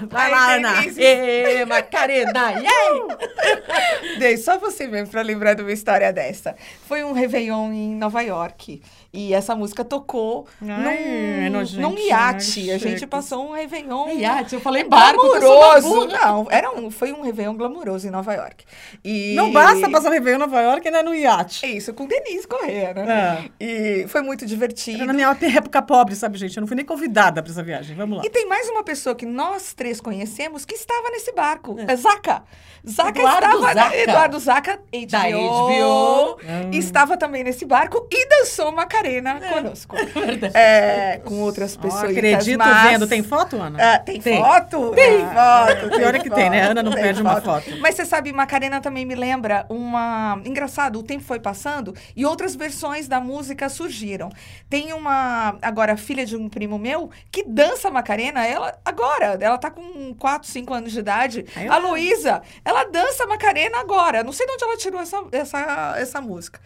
Vai 0.09 0.31
lá, 0.31 0.55
Ana. 0.55 0.73
Ê, 0.97 1.65
Macarena, 1.65 2.51
yay! 2.51 4.17
Dei, 4.19 4.37
só 4.37 4.57
você 4.57 4.87
mesmo 4.87 5.09
pra 5.09 5.21
lembrar 5.21 5.53
de 5.53 5.61
uma 5.61 5.71
história 5.71 6.11
dessa. 6.13 6.55
Foi 6.87 7.03
um 7.03 7.11
Réveillon 7.11 7.71
em 7.73 7.95
Nova 7.95 8.21
York. 8.21 8.81
E 9.11 9.33
essa 9.33 9.55
música 9.55 9.83
tocou 9.83 10.47
Ai, 10.61 10.97
é 10.97 11.49
num, 11.49 11.57
nojento, 11.57 11.81
num 11.81 11.97
iate. 11.97 12.67
né? 12.67 12.73
A 12.75 12.77
gente 12.77 13.07
passou 13.07 13.49
um 13.49 13.53
Réveillon. 13.53 14.07
É 14.07 14.15
iate, 14.15 14.53
eu 14.53 14.61
falei 14.61 14.83
barco, 14.83 15.19
uma 15.25 15.39
Glamouroso. 15.39 16.07
Não, 16.07 16.47
era 16.51 16.71
um, 16.71 16.91
foi 16.91 17.11
um 17.11 17.23
Réveillon 17.23 17.55
glamouroso 17.55 18.07
em 18.07 18.11
Nova 18.11 18.33
York. 18.35 18.65
E... 19.03 19.33
Não 19.33 19.51
basta 19.51 19.89
passar 19.89 20.09
o 20.09 20.11
Réveillon 20.11 20.37
em 20.37 20.39
Nova 20.39 20.61
York, 20.61 20.87
ainda 20.87 20.99
é 20.99 21.03
no 21.03 21.15
iate. 21.15 21.65
É 21.65 21.69
isso, 21.69 21.91
com 21.93 22.05
Denise 22.05 22.47
Corrêa, 22.47 22.93
né? 22.93 23.49
E 23.59 24.05
foi 24.07 24.21
muito 24.21 24.45
divertido. 24.45 24.97
Era 24.97 25.07
na 25.07 25.13
minha 25.13 25.37
época 25.57 25.81
pobre, 25.81 26.15
sabe, 26.15 26.37
gente? 26.37 26.55
Eu 26.55 26.61
não 26.61 26.67
fui 26.67 26.75
nem 26.75 26.85
convidada 26.85 27.41
pra 27.41 27.51
essa 27.51 27.63
viagem. 27.63 27.95
Vamos 27.95 28.19
lá. 28.19 28.23
E 28.23 28.29
tem 28.29 28.47
mais 28.47 28.69
uma 28.69 28.83
pessoa 28.83 29.15
que 29.15 29.25
nós 29.25 29.73
três 29.73 29.99
conhecemos 29.99 30.65
que 30.65 30.75
estava 30.75 31.09
nesse 31.09 31.31
barco. 31.31 31.75
É. 31.79 31.95
Zaca. 31.95 32.43
Zaca 32.87 33.19
Eduardo 33.19 33.47
estava... 33.47 33.73
Zaca. 33.73 33.97
Eduardo 33.97 34.39
Zaca, 34.39 34.75
HBO, 34.77 35.07
Da 35.09 35.23
HBO. 35.23 36.75
Estava 36.77 37.17
também 37.17 37.43
nesse 37.43 37.65
barco 37.65 38.07
e 38.11 38.29
dançou 38.29 38.71
Macarena. 38.71 38.98
Macarena 38.99 39.39
conosco. 39.39 39.95
É, 40.53 41.21
com 41.23 41.41
outras 41.41 41.75
pessoas. 41.75 42.03
acredito 42.11 42.57
mas- 42.57 42.91
vendo. 42.91 43.07
Tem 43.07 43.23
foto, 43.23 43.55
Ana? 43.55 43.77
Ah, 43.81 43.99
tem, 43.99 44.19
foto? 44.21 44.91
Tem 44.91 45.19
foto. 45.19 45.89
Pior 45.97 46.15
é 46.15 46.19
que 46.19 46.29
tem, 46.29 46.49
né? 46.49 46.61
Ana 46.61 46.83
não 46.83 46.91
tem 46.91 47.03
perde 47.03 47.21
uma 47.21 47.39
foto. 47.41 47.69
Mas 47.79 47.95
você 47.95 48.05
sabe, 48.05 48.31
Macarena 48.31 48.81
também 48.81 49.05
me 49.05 49.15
lembra 49.15 49.65
uma. 49.69 50.39
Engraçado, 50.45 50.99
o 50.99 51.03
tempo 51.03 51.23
foi 51.23 51.39
passando 51.39 51.93
e 52.15 52.25
outras 52.25 52.55
versões 52.55 53.07
da 53.07 53.19
música 53.19 53.69
surgiram. 53.69 54.29
Tem 54.69 54.93
uma, 54.93 55.57
agora, 55.61 55.95
filha 55.97 56.25
de 56.25 56.35
um 56.35 56.49
primo 56.49 56.77
meu, 56.77 57.09
que 57.31 57.43
dança 57.43 57.89
Macarena, 57.89 58.45
ela 58.45 58.77
agora, 58.83 59.37
ela 59.39 59.57
tá 59.57 59.69
com 59.71 60.13
4, 60.15 60.47
5 60.47 60.73
anos 60.73 60.91
de 60.91 60.99
idade. 60.99 61.45
Aí 61.55 61.67
A 61.67 61.77
Luísa, 61.77 62.41
ela 62.63 62.83
dança 62.85 63.25
Macarena 63.25 63.79
agora. 63.79 64.23
Não 64.23 64.31
sei 64.33 64.45
de 64.45 64.53
onde 64.53 64.63
ela 64.63 64.77
tirou 64.77 65.01
essa, 65.01 65.23
essa, 65.31 65.95
essa 65.97 66.21
música. 66.21 66.59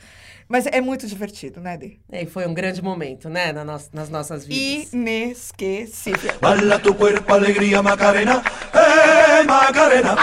Mas 0.48 0.66
é 0.68 0.82
muito 0.82 1.08
divertido, 1.08 1.60
né, 1.62 1.78
Dê? 1.78 1.98
E 2.12 2.26
foi 2.26 2.46
um 2.48 2.54
grande 2.54 2.82
momento, 2.82 3.30
né, 3.30 3.52
na 3.52 3.64
nos- 3.64 3.90
nas 3.92 4.10
nossas 4.10 4.46
vidas. 4.46 4.92
Inesquecível. 4.94 6.34
Bala 6.42 6.80
tu 6.80 6.94
cuerpo, 6.94 7.34
alegría, 7.34 7.82
Macarena. 7.82 8.42
¡Eh, 8.74 9.44
Macarena! 9.44 10.16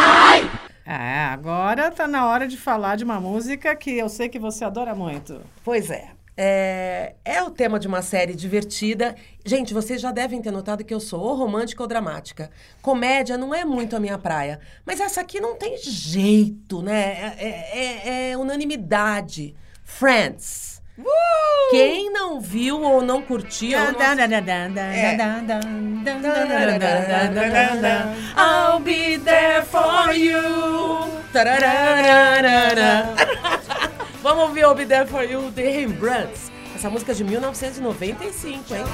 É, 0.87 1.25
agora 1.27 1.91
tá 1.91 2.07
na 2.09 2.27
hora 2.27 2.49
de 2.49 2.57
falar 2.57 2.97
de 2.97 3.05
uma 3.05 3.21
música 3.21 3.75
que 3.77 3.91
eu 3.97 4.09
sei 4.09 4.29
que 4.29 4.39
você 4.39 4.65
adora 4.65 4.95
muito. 4.95 5.41
Pois 5.65 5.89
é. 5.91 6.09
é. 6.37 7.15
É 7.25 7.43
o 7.45 7.51
tema 7.51 7.79
de 7.79 7.87
uma 7.87 8.03
série 8.03 8.35
divertida. 8.35 9.15
Gente, 9.45 9.73
vocês 9.73 10.01
já 10.01 10.11
devem 10.11 10.43
ter 10.43 10.51
notado 10.51 10.83
que 10.85 10.93
eu 10.93 10.99
sou 10.99 11.21
ou 11.21 11.37
romântica 11.37 11.83
ou 11.83 11.87
dramática. 11.89 12.51
Comédia 12.83 13.39
não 13.39 13.55
é 13.55 13.65
muito 13.65 13.95
a 13.95 14.01
minha 14.01 14.19
praia. 14.19 14.59
Mas 14.85 14.99
essa 14.99 15.21
aqui 15.21 15.39
não 15.41 15.55
tem 15.57 15.77
jeito, 15.79 16.83
né? 16.83 17.35
É, 17.39 18.29
é- 18.29 18.31
é 18.33 18.37
unanimidade. 18.37 19.55
Friends. 19.99 20.81
Quem 21.71 22.11
não 22.11 22.41
viu 22.41 22.81
ou 22.81 23.01
não 23.03 23.23
curtiu... 23.23 23.79
I'll 28.37 28.81
be 28.81 29.19
there 29.19 29.63
for 29.63 30.13
you. 30.15 30.41
Vamos 34.23 34.45
ouvir 34.45 34.61
I'll 34.61 34.75
Be 34.75 34.85
There 34.85 35.07
For 35.07 35.23
You, 35.23 35.51
The 35.53 35.63
Rembrandts. 35.63 36.51
Essa 36.75 36.91
música 36.91 37.13
é 37.13 37.15
de 37.15 37.25
1995, 37.25 38.75
hein? 38.75 38.85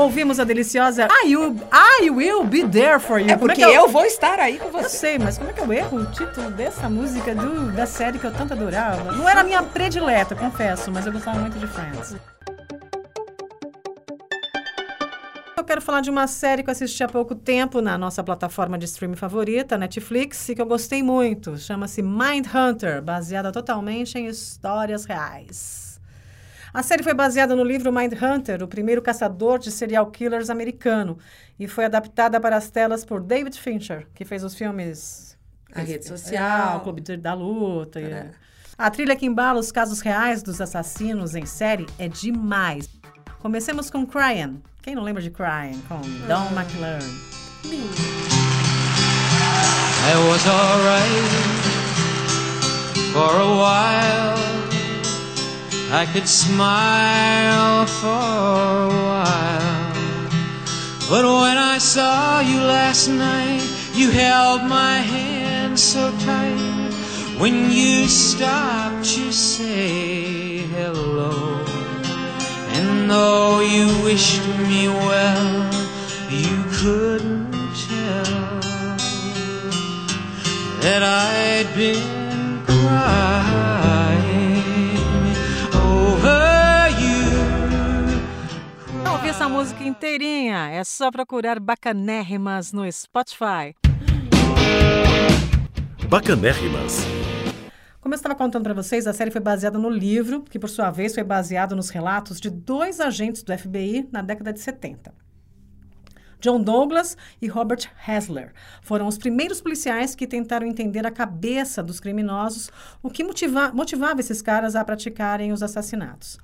Ouvimos 0.00 0.40
a 0.40 0.44
deliciosa 0.44 1.08
I 1.26 1.36
Will, 1.36 1.56
I 2.00 2.08
will 2.10 2.42
Be 2.44 2.66
There 2.66 2.98
For 2.98 3.18
You. 3.20 3.26
É 3.26 3.34
Como 3.34 3.40
porque 3.48 3.62
que 3.62 3.70
eu 3.70 3.86
vou 3.88 4.04
estar 4.06 4.38
aí 4.38 4.58
com 4.58 4.66
Eu 4.68 4.72
você. 4.72 4.88
sei, 4.96 5.18
mas 5.18 5.36
como 5.36 5.50
é 5.50 5.52
que 5.52 5.60
eu 5.60 5.70
erro 5.72 5.98
o 6.00 6.06
título 6.06 6.50
dessa 6.50 6.88
música 6.88 7.34
do- 7.34 7.70
da 7.72 7.84
série 7.84 8.18
que 8.18 8.24
eu 8.26 8.32
tanto 8.32 8.54
adorava? 8.54 9.12
Não 9.12 9.28
era 9.28 9.42
a 9.42 9.44
minha 9.44 9.62
predileta, 9.62 10.34
confesso, 10.34 10.90
mas 10.90 11.04
eu 11.04 11.12
gostava 11.12 11.38
muito 11.38 11.58
de 11.58 11.66
Friends. 11.66 12.16
Eu 15.54 15.64
quero 15.64 15.82
falar 15.82 16.00
de 16.00 16.08
uma 16.08 16.26
série 16.26 16.62
que 16.62 16.70
eu 16.70 16.72
assisti 16.72 17.04
há 17.04 17.08
pouco 17.08 17.34
tempo 17.34 17.82
na 17.82 17.98
nossa 17.98 18.24
plataforma 18.24 18.78
de 18.78 18.86
streaming 18.86 19.16
favorita, 19.16 19.76
Netflix, 19.76 20.48
e 20.48 20.54
que 20.54 20.62
eu 20.62 20.66
gostei 20.66 21.02
muito. 21.02 21.58
Chama-se 21.58 22.00
Mindhunter, 22.02 23.02
baseada 23.02 23.52
totalmente 23.52 24.18
em 24.18 24.26
histórias 24.26 25.04
reais. 25.04 25.89
A 26.72 26.82
série 26.82 27.02
foi 27.02 27.12
baseada 27.14 27.56
no 27.56 27.64
livro 27.64 27.92
Mindhunter, 27.92 28.62
o 28.62 28.68
primeiro 28.68 29.02
caçador 29.02 29.58
de 29.58 29.70
serial 29.72 30.06
killers 30.10 30.48
americano, 30.50 31.18
e 31.58 31.66
foi 31.66 31.84
adaptada 31.84 32.40
para 32.40 32.56
as 32.56 32.70
telas 32.70 33.04
por 33.04 33.20
David 33.20 33.58
Fincher, 33.58 34.06
que 34.14 34.24
fez 34.24 34.44
os 34.44 34.54
filmes 34.54 35.36
A 35.74 35.80
Rede 35.80 36.06
Social. 36.06 36.78
o 36.78 36.80
Clube 36.80 37.00
da 37.16 37.34
Luta. 37.34 38.00
e- 38.00 38.30
A 38.78 38.88
trilha 38.90 39.16
que 39.16 39.26
embala 39.26 39.58
os 39.58 39.70
casos 39.72 40.00
reais 40.00 40.42
dos 40.42 40.60
assassinos 40.60 41.34
em 41.34 41.44
série 41.44 41.86
é 41.98 42.08
demais. 42.08 42.88
Comecemos 43.40 43.90
com 43.90 44.06
Crying. 44.06 44.62
Quem 44.80 44.94
não 44.94 45.02
lembra 45.02 45.20
de 45.22 45.30
Crying? 45.30 45.78
Com 45.88 46.00
Don 46.26 46.46
McLean. 46.54 47.00
I 50.02 50.14
was 50.28 50.46
alright 50.46 51.30
for 53.12 53.34
a 53.36 53.44
while. 53.54 54.79
I 55.92 56.06
could 56.06 56.28
smile 56.28 57.84
for 57.84 58.06
a 58.06 58.88
while. 59.08 59.92
But 61.10 61.24
when 61.24 61.58
I 61.58 61.78
saw 61.78 62.38
you 62.38 62.60
last 62.60 63.08
night, 63.08 63.68
you 63.92 64.12
held 64.12 64.62
my 64.62 64.98
hand 64.98 65.76
so 65.76 66.12
tight. 66.20 66.92
When 67.38 67.72
you 67.72 68.06
stopped 68.06 69.04
to 69.16 69.32
say 69.32 70.58
hello. 70.58 71.64
And 72.76 73.10
though 73.10 73.58
you 73.58 73.88
wished 74.04 74.46
me 74.68 74.86
well, 74.86 75.74
you 76.30 76.64
couldn't 76.70 77.50
tell 77.74 78.60
that 80.82 81.02
I'd 81.02 81.74
been 81.74 82.09
música 89.60 89.84
inteirinha, 89.84 90.70
é 90.70 90.82
só 90.82 91.10
procurar 91.10 91.60
Bacanérrimas 91.60 92.72
no 92.72 92.90
Spotify. 92.90 93.76
Bacanérrimas. 96.08 97.00
Como 98.00 98.14
eu 98.14 98.16
estava 98.16 98.34
contando 98.34 98.62
para 98.62 98.72
vocês, 98.72 99.06
a 99.06 99.12
série 99.12 99.30
foi 99.30 99.42
baseada 99.42 99.78
no 99.78 99.90
livro, 99.90 100.40
que 100.44 100.58
por 100.58 100.70
sua 100.70 100.90
vez 100.90 101.12
foi 101.12 101.22
baseado 101.22 101.76
nos 101.76 101.90
relatos 101.90 102.40
de 102.40 102.48
dois 102.48 103.00
agentes 103.00 103.42
do 103.42 103.52
FBI 103.52 104.08
na 104.10 104.22
década 104.22 104.50
de 104.50 104.60
70. 104.60 105.12
John 106.40 106.62
Douglas 106.62 107.14
e 107.42 107.46
Robert 107.46 107.86
Hasler 108.08 108.54
foram 108.80 109.06
os 109.06 109.18
primeiros 109.18 109.60
policiais 109.60 110.14
que 110.14 110.26
tentaram 110.26 110.66
entender 110.66 111.06
a 111.06 111.10
cabeça 111.10 111.82
dos 111.82 112.00
criminosos, 112.00 112.70
o 113.02 113.10
que 113.10 113.22
motiva- 113.22 113.72
motivava 113.74 114.20
esses 114.20 114.40
caras 114.40 114.74
a 114.74 114.82
praticarem 114.82 115.52
os 115.52 115.62
assassinatos. 115.62 116.38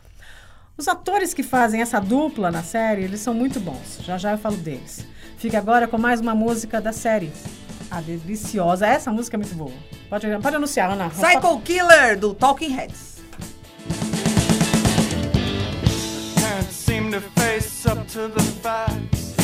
Os 0.78 0.88
atores 0.88 1.32
que 1.32 1.42
fazem 1.42 1.80
essa 1.80 1.98
dupla 1.98 2.50
na 2.50 2.62
série, 2.62 3.02
eles 3.02 3.20
são 3.20 3.32
muito 3.32 3.58
bons. 3.58 3.98
Já 4.02 4.18
já 4.18 4.32
eu 4.32 4.38
falo 4.38 4.56
deles. 4.58 5.06
Fica 5.38 5.56
agora 5.56 5.88
com 5.88 5.96
mais 5.96 6.20
uma 6.20 6.34
música 6.34 6.82
da 6.82 6.92
série. 6.92 7.32
A 7.90 8.02
deliciosa. 8.02 8.86
Essa 8.86 9.10
música 9.10 9.36
é 9.36 9.38
muito 9.38 9.54
boa. 9.54 9.72
Pode, 10.10 10.26
pode 10.42 10.56
anunciar, 10.56 10.90
Ana. 10.90 11.08
Psycho 11.08 11.60
Killer, 11.62 12.18
do 12.18 12.34
Talking 12.34 12.74
Heads. 12.74 13.22
Can't 16.36 16.70
seem 16.70 17.10
to 17.10 17.22
face 17.40 17.86
up 17.86 18.04
to 18.12 18.28
the 18.28 18.42
facts. 18.60 19.34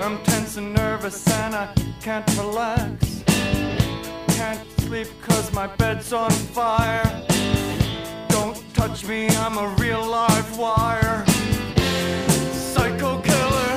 I'm 0.00 0.16
tense 0.24 0.58
and 0.58 0.72
nervous 0.72 1.26
and 1.26 1.54
I 1.54 1.68
can't 2.00 2.26
relax. 2.38 3.22
Can't 4.28 4.60
sleep 4.80 5.08
cause 5.20 5.52
my 5.52 5.66
bed's 5.76 6.12
on 6.14 6.30
fire. 6.30 7.33
touch 8.88 9.06
me, 9.06 9.28
I'm 9.28 9.56
a 9.56 9.68
real 9.78 10.04
live 10.06 10.58
wire. 10.58 11.24
Psycho 12.52 13.18
killer, 13.22 13.76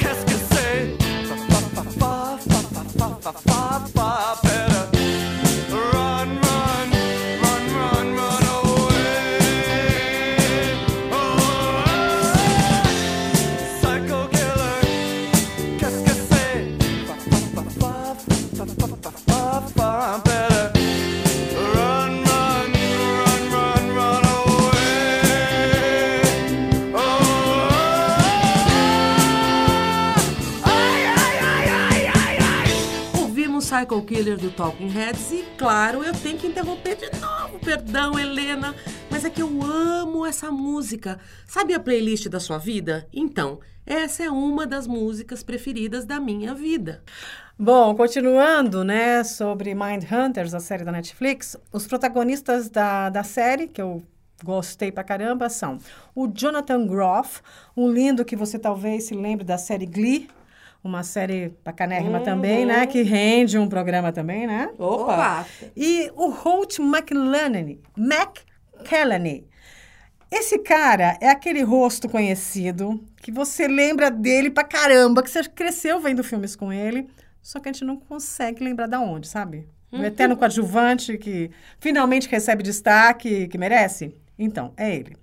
qu'est-ce 0.00 0.24
que 0.26 0.38
c'est? 0.50 0.96
Fa 1.28 1.60
fa 1.74 1.82
fa 2.00 2.38
fa 2.50 2.60
fa 2.98 3.08
fa 3.22 3.32
fa 3.32 3.86
fa 3.94 4.40
better. 4.42 4.79
Killer 34.20 34.36
do 34.36 34.50
Talking 34.50 34.88
Heads 34.88 35.32
e, 35.32 35.46
claro, 35.56 36.04
eu 36.04 36.12
tenho 36.12 36.36
que 36.36 36.46
interromper 36.46 36.94
de 36.94 37.10
novo. 37.18 37.58
Perdão, 37.58 38.18
Helena, 38.18 38.74
mas 39.10 39.24
é 39.24 39.30
que 39.30 39.40
eu 39.40 39.62
amo 39.62 40.26
essa 40.26 40.50
música. 40.50 41.18
Sabe 41.46 41.72
a 41.72 41.80
playlist 41.80 42.28
da 42.28 42.38
sua 42.38 42.58
vida? 42.58 43.08
Então, 43.14 43.60
essa 43.86 44.22
é 44.22 44.30
uma 44.30 44.66
das 44.66 44.86
músicas 44.86 45.42
preferidas 45.42 46.04
da 46.04 46.20
minha 46.20 46.54
vida. 46.54 47.02
Bom, 47.58 47.94
continuando, 47.94 48.84
né, 48.84 49.24
sobre 49.24 49.74
Mindhunters, 49.74 50.52
a 50.52 50.60
série 50.60 50.84
da 50.84 50.92
Netflix, 50.92 51.56
os 51.72 51.86
protagonistas 51.86 52.68
da, 52.68 53.08
da 53.08 53.22
série, 53.22 53.68
que 53.68 53.80
eu 53.80 54.02
gostei 54.44 54.92
pra 54.92 55.02
caramba, 55.02 55.48
são 55.48 55.78
o 56.14 56.28
Jonathan 56.28 56.86
Groff, 56.86 57.40
um 57.74 57.90
lindo 57.90 58.22
que 58.22 58.36
você 58.36 58.58
talvez 58.58 59.04
se 59.04 59.14
lembre 59.14 59.46
da 59.46 59.56
série 59.56 59.86
Glee, 59.86 60.28
uma 60.82 61.02
série 61.02 61.54
bacanérrima 61.64 62.20
também, 62.20 62.64
né, 62.64 62.86
que 62.86 63.02
rende 63.02 63.58
um 63.58 63.68
programa 63.68 64.12
também, 64.12 64.46
né? 64.46 64.70
Opa! 64.78 65.46
E 65.76 66.10
o 66.14 66.30
Holt 66.30 66.78
McLenney, 66.78 67.80
McCallany. 67.96 69.46
Esse 70.30 70.60
cara 70.60 71.18
é 71.20 71.28
aquele 71.28 71.62
rosto 71.62 72.08
conhecido 72.08 73.02
que 73.20 73.32
você 73.32 73.66
lembra 73.66 74.10
dele 74.10 74.48
pra 74.48 74.62
caramba, 74.62 75.22
que 75.22 75.30
você 75.30 75.42
cresceu 75.44 76.00
vendo 76.00 76.22
filmes 76.22 76.54
com 76.54 76.72
ele, 76.72 77.08
só 77.42 77.58
que 77.58 77.68
a 77.68 77.72
gente 77.72 77.84
não 77.84 77.96
consegue 77.96 78.62
lembrar 78.62 78.86
da 78.86 79.00
onde, 79.00 79.26
sabe? 79.26 79.66
O 79.92 80.04
eterno 80.04 80.36
coadjuvante 80.36 81.18
que 81.18 81.50
finalmente 81.80 82.28
recebe 82.28 82.62
destaque 82.62 83.48
que 83.48 83.58
merece. 83.58 84.14
Então, 84.38 84.72
é 84.76 84.94
ele. 84.94 85.16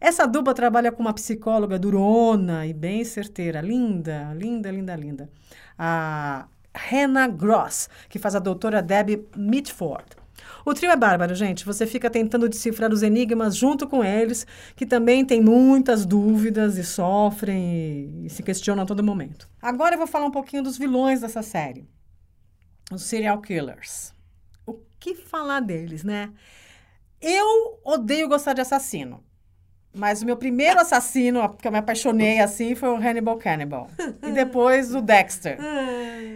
Essa 0.00 0.26
dupla 0.26 0.54
trabalha 0.54 0.90
com 0.90 1.02
uma 1.02 1.12
psicóloga 1.12 1.78
durona 1.78 2.66
e 2.66 2.72
bem 2.72 3.04
certeira, 3.04 3.60
linda, 3.60 4.32
linda, 4.34 4.70
linda, 4.70 4.96
linda. 4.96 5.30
A 5.78 6.48
Hannah 6.74 7.28
Gross, 7.28 7.88
que 8.08 8.18
faz 8.18 8.34
a 8.34 8.38
doutora 8.38 8.80
Debbie 8.80 9.28
Mitford. 9.36 10.06
O 10.64 10.72
trio 10.72 10.90
é 10.90 10.96
bárbaro, 10.96 11.34
gente. 11.34 11.66
Você 11.66 11.86
fica 11.86 12.08
tentando 12.08 12.48
decifrar 12.48 12.90
os 12.92 13.02
enigmas 13.02 13.56
junto 13.56 13.86
com 13.86 14.02
eles, 14.02 14.46
que 14.74 14.86
também 14.86 15.24
têm 15.24 15.42
muitas 15.42 16.06
dúvidas 16.06 16.78
e 16.78 16.84
sofrem 16.84 18.24
e, 18.24 18.30
se 18.30 18.42
questionam 18.42 18.84
a 18.84 18.86
todo 18.86 19.04
momento. 19.04 19.48
Agora 19.60 19.94
eu 19.94 19.98
vou 19.98 20.06
falar 20.06 20.26
um 20.26 20.30
pouquinho 20.30 20.62
dos 20.62 20.78
vilões 20.78 21.20
dessa 21.20 21.42
série. 21.42 21.86
Os 22.90 23.02
serial 23.02 23.40
killers. 23.40 24.14
O 24.66 24.74
que 24.98 25.14
falar 25.14 25.60
deles, 25.60 26.04
né? 26.04 26.30
Eu 27.20 27.78
odeio 27.84 28.28
gostar 28.28 28.54
de 28.54 28.62
assassino. 28.62 29.22
Mas 29.92 30.22
o 30.22 30.26
meu 30.26 30.36
primeiro 30.36 30.80
assassino, 30.80 31.56
que 31.60 31.66
eu 31.66 31.72
me 31.72 31.78
apaixonei 31.78 32.38
assim, 32.40 32.76
foi 32.76 32.90
o 32.90 32.96
Hannibal 32.96 33.36
Cannibal. 33.38 33.88
E 34.22 34.32
depois 34.32 34.94
o 34.94 35.00
Dexter. 35.00 35.58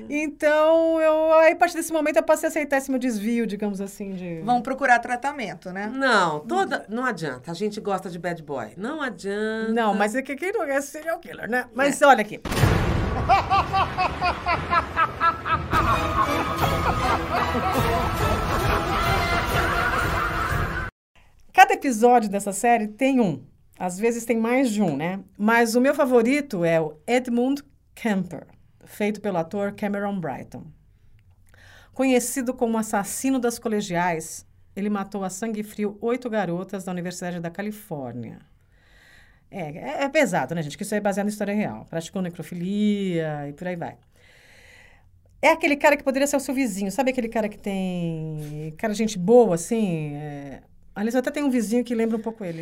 Então, 0.08 1.00
eu, 1.00 1.32
aí, 1.34 1.52
a 1.52 1.56
partir 1.56 1.76
desse 1.76 1.92
momento, 1.92 2.16
eu 2.16 2.23
passei 2.23 2.49
a 2.49 2.50
aceitar 2.50 2.78
esse 2.78 2.90
meu 2.90 2.99
desvio, 2.99 3.46
digamos 3.46 3.80
assim, 3.80 4.12
de... 4.12 4.40
Vão 4.40 4.62
procurar 4.62 4.99
tratamento, 4.99 5.70
né? 5.70 5.92
Não, 5.94 6.40
toda. 6.40 6.84
Não 6.88 7.04
adianta. 7.04 7.50
A 7.50 7.54
gente 7.54 7.80
gosta 7.80 8.11
de 8.11 8.18
bad 8.18 8.42
boy. 8.42 8.73
Não 8.76 9.00
adianta. 9.00 9.73
Não, 9.73 9.94
mas 9.94 10.14
é 10.14 10.23
que 10.23 10.34
quem 10.34 10.52
não 10.52 10.64
é 10.64 10.80
serial 10.80 11.18
killer, 11.18 11.49
né? 11.49 11.66
Mas 11.75 12.00
olha 12.02 12.23
aqui. 12.23 12.40
episódio 21.85 22.31
dessa 22.31 22.50
série 22.50 22.88
tem 22.88 23.21
um. 23.21 23.45
Às 23.79 23.99
vezes 23.99 24.25
tem 24.25 24.38
mais 24.38 24.71
de 24.71 24.81
um, 24.81 24.97
né? 24.97 25.21
Mas 25.37 25.75
o 25.75 25.81
meu 25.83 25.95
favorito 25.95 26.64
é 26.64 26.81
o 26.81 26.97
Edmund 27.07 27.62
Kemper, 27.95 28.47
feito 28.87 29.21
pelo 29.21 29.37
ator 29.37 29.73
Cameron 29.73 30.19
Brighton. 30.19 30.64
Conhecido 31.93 32.55
como 32.55 32.79
assassino 32.79 33.38
das 33.38 33.59
colegiais, 33.59 34.47
ele 34.75 34.88
matou 34.88 35.23
a 35.25 35.29
sangue 35.29 35.62
frio 35.62 35.99
oito 36.00 36.31
garotas 36.31 36.85
da 36.85 36.93
Universidade 36.93 37.38
da 37.38 37.50
Califórnia. 37.50 38.38
É, 39.50 39.69
é, 39.76 40.05
é 40.05 40.09
pesado, 40.09 40.55
né, 40.55 40.62
gente? 40.62 40.79
Que 40.79 40.85
isso 40.85 40.95
é 40.95 41.00
baseado 41.00 41.26
em 41.26 41.31
história 41.31 41.55
real. 41.55 41.85
Praticou 41.91 42.23
necrofilia 42.23 43.47
e 43.47 43.53
por 43.53 43.69
aí 43.69 43.76
vai. 43.76 43.99
É 45.43 45.50
aquele 45.50 45.76
cara 45.76 45.99
que 45.99 46.03
poderia 46.03 46.26
ser 46.26 46.37
o 46.37 46.41
seu 46.41 46.55
vizinho. 46.55 46.91
Sabe 46.91 47.11
aquele 47.11 47.29
cara 47.29 47.47
que 47.49 47.59
tem... 47.59 48.75
Cara, 48.79 48.95
gente 48.95 49.19
boa, 49.19 49.55
assim... 49.55 50.14
É... 50.17 50.62
Aliás, 50.94 51.14
eu 51.14 51.18
até 51.18 51.30
tenho 51.32 51.46
um 51.46 51.50
vizinho 51.50 51.82
que 51.82 51.92
lembra 51.92 52.16
um 52.16 52.20
pouco 52.20 52.44
ele. 52.44 52.60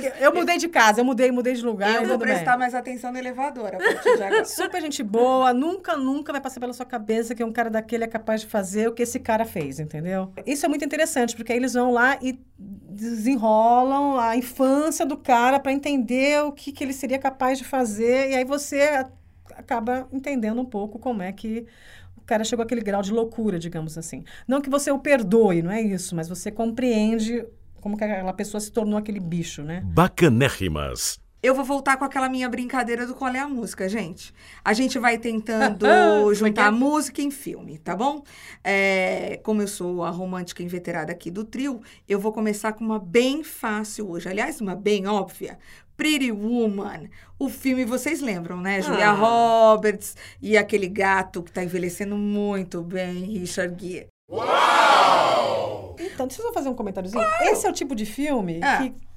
Que 0.00 0.24
eu 0.24 0.34
mudei 0.34 0.56
de 0.56 0.66
casa, 0.66 1.02
eu 1.02 1.04
mudei, 1.04 1.30
mudei 1.30 1.52
de 1.52 1.62
lugar. 1.62 1.90
Eu 1.96 2.00
vou 2.06 2.12
tudo 2.12 2.24
bem. 2.24 2.34
prestar 2.34 2.56
mais 2.56 2.74
atenção 2.74 3.12
no 3.12 3.18
elevador. 3.18 3.72
Super 4.46 4.80
gente 4.80 5.02
boa, 5.02 5.52
nunca, 5.52 5.94
nunca 5.94 6.32
vai 6.32 6.40
passar 6.40 6.58
pela 6.58 6.72
sua 6.72 6.86
cabeça 6.86 7.34
que 7.34 7.44
um 7.44 7.52
cara 7.52 7.68
daquele 7.68 8.04
é 8.04 8.06
capaz 8.06 8.40
de 8.40 8.46
fazer 8.46 8.88
o 8.88 8.92
que 8.92 9.02
esse 9.02 9.20
cara 9.20 9.44
fez, 9.44 9.78
entendeu? 9.78 10.32
Isso 10.46 10.64
é 10.64 10.68
muito 10.70 10.84
interessante, 10.84 11.36
porque 11.36 11.52
aí 11.52 11.58
eles 11.58 11.74
vão 11.74 11.92
lá 11.92 12.18
e 12.22 12.40
desenrolam 12.58 14.18
a 14.18 14.34
infância 14.36 15.04
do 15.04 15.16
cara 15.16 15.60
para 15.60 15.72
entender 15.72 16.42
o 16.42 16.52
que, 16.52 16.72
que 16.72 16.82
ele 16.82 16.94
seria 16.94 17.18
capaz 17.18 17.58
de 17.58 17.64
fazer, 17.64 18.30
e 18.30 18.36
aí 18.36 18.44
você 18.44 19.04
acaba 19.54 20.08
entendendo 20.10 20.60
um 20.60 20.64
pouco 20.64 20.98
como 20.98 21.22
é 21.22 21.30
que 21.30 21.66
cara 22.30 22.44
chegou 22.44 22.62
àquele 22.62 22.80
grau 22.80 23.02
de 23.02 23.12
loucura, 23.12 23.58
digamos 23.58 23.98
assim. 23.98 24.22
Não 24.46 24.60
que 24.60 24.70
você 24.70 24.88
o 24.92 24.98
perdoe, 25.00 25.62
não 25.62 25.72
é 25.72 25.82
isso, 25.82 26.14
mas 26.14 26.28
você 26.28 26.48
compreende 26.48 27.44
como 27.80 27.96
que 27.96 28.04
aquela 28.04 28.32
pessoa 28.32 28.60
se 28.60 28.70
tornou 28.70 28.96
aquele 28.96 29.18
bicho, 29.18 29.62
né? 29.62 29.82
Bacanérrimas. 29.84 31.18
Eu 31.42 31.54
vou 31.54 31.64
voltar 31.64 31.96
com 31.96 32.04
aquela 32.04 32.28
minha 32.28 32.48
brincadeira 32.48 33.06
do 33.06 33.14
qual 33.14 33.34
é 33.34 33.38
a 33.38 33.48
música, 33.48 33.88
gente. 33.88 34.32
A 34.62 34.74
gente 34.74 34.98
vai 34.98 35.18
tentando 35.18 35.86
juntar 36.34 36.68
é? 36.68 36.70
música 36.70 37.20
em 37.20 37.30
filme, 37.30 37.78
tá 37.78 37.96
bom? 37.96 38.22
É, 38.62 39.40
como 39.42 39.62
eu 39.62 39.66
sou 39.66 40.04
a 40.04 40.10
romântica 40.10 40.62
inveterada 40.62 41.10
aqui 41.10 41.30
do 41.30 41.42
trio, 41.42 41.80
eu 42.06 42.20
vou 42.20 42.30
começar 42.30 42.74
com 42.74 42.84
uma 42.84 42.98
bem 42.98 43.42
fácil 43.42 44.10
hoje. 44.10 44.28
Aliás, 44.28 44.60
uma 44.60 44.76
bem 44.76 45.08
óbvia. 45.08 45.58
Pretty 46.00 46.32
Woman. 46.32 47.10
O 47.38 47.50
filme, 47.50 47.84
vocês 47.84 48.22
lembram, 48.22 48.56
né? 48.58 48.80
Julia 48.80 49.10
Ah. 49.10 49.12
Roberts 49.12 50.16
e 50.40 50.56
aquele 50.56 50.88
gato 50.88 51.42
que 51.42 51.52
tá 51.52 51.62
envelhecendo 51.62 52.16
muito 52.16 52.80
bem, 52.82 53.24
Richard 53.38 53.76
Gere. 53.78 54.06
Então, 55.98 56.26
deixa 56.26 56.40
eu 56.42 56.46
só 56.46 56.52
fazer 56.54 56.70
um 56.70 56.74
comentáriozinho. 56.74 57.22
Esse 57.42 57.66
é 57.66 57.70
o 57.70 57.72
tipo 57.72 57.94
de 57.94 58.06
filme 58.06 58.60
Ah. 58.62 58.78
que. 58.78 59.09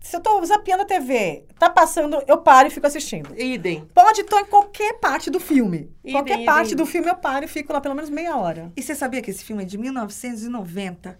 Se 0.00 0.16
eu 0.16 0.20
tô 0.20 0.42
zapeando 0.44 0.82
a 0.82 0.86
TV, 0.86 1.44
tá 1.58 1.68
passando, 1.68 2.22
eu 2.26 2.38
paro 2.38 2.68
e 2.68 2.70
fico 2.70 2.86
assistindo. 2.86 3.38
Idem. 3.38 3.86
Pode 3.94 4.22
estar 4.22 4.40
em 4.40 4.46
qualquer 4.46 4.94
parte 4.94 5.30
do 5.30 5.38
filme. 5.38 5.92
Idem, 6.02 6.12
qualquer 6.12 6.34
idem, 6.34 6.46
parte 6.46 6.72
idem. 6.72 6.76
do 6.78 6.86
filme 6.86 7.08
eu 7.10 7.16
paro 7.16 7.44
e 7.44 7.48
fico 7.48 7.70
lá 7.72 7.82
pelo 7.82 7.94
menos 7.94 8.08
meia 8.08 8.34
hora. 8.34 8.72
E 8.74 8.82
você 8.82 8.94
sabia 8.94 9.20
que 9.20 9.30
esse 9.30 9.44
filme 9.44 9.62
é 9.62 9.66
de 9.66 9.76
1990? 9.76 11.18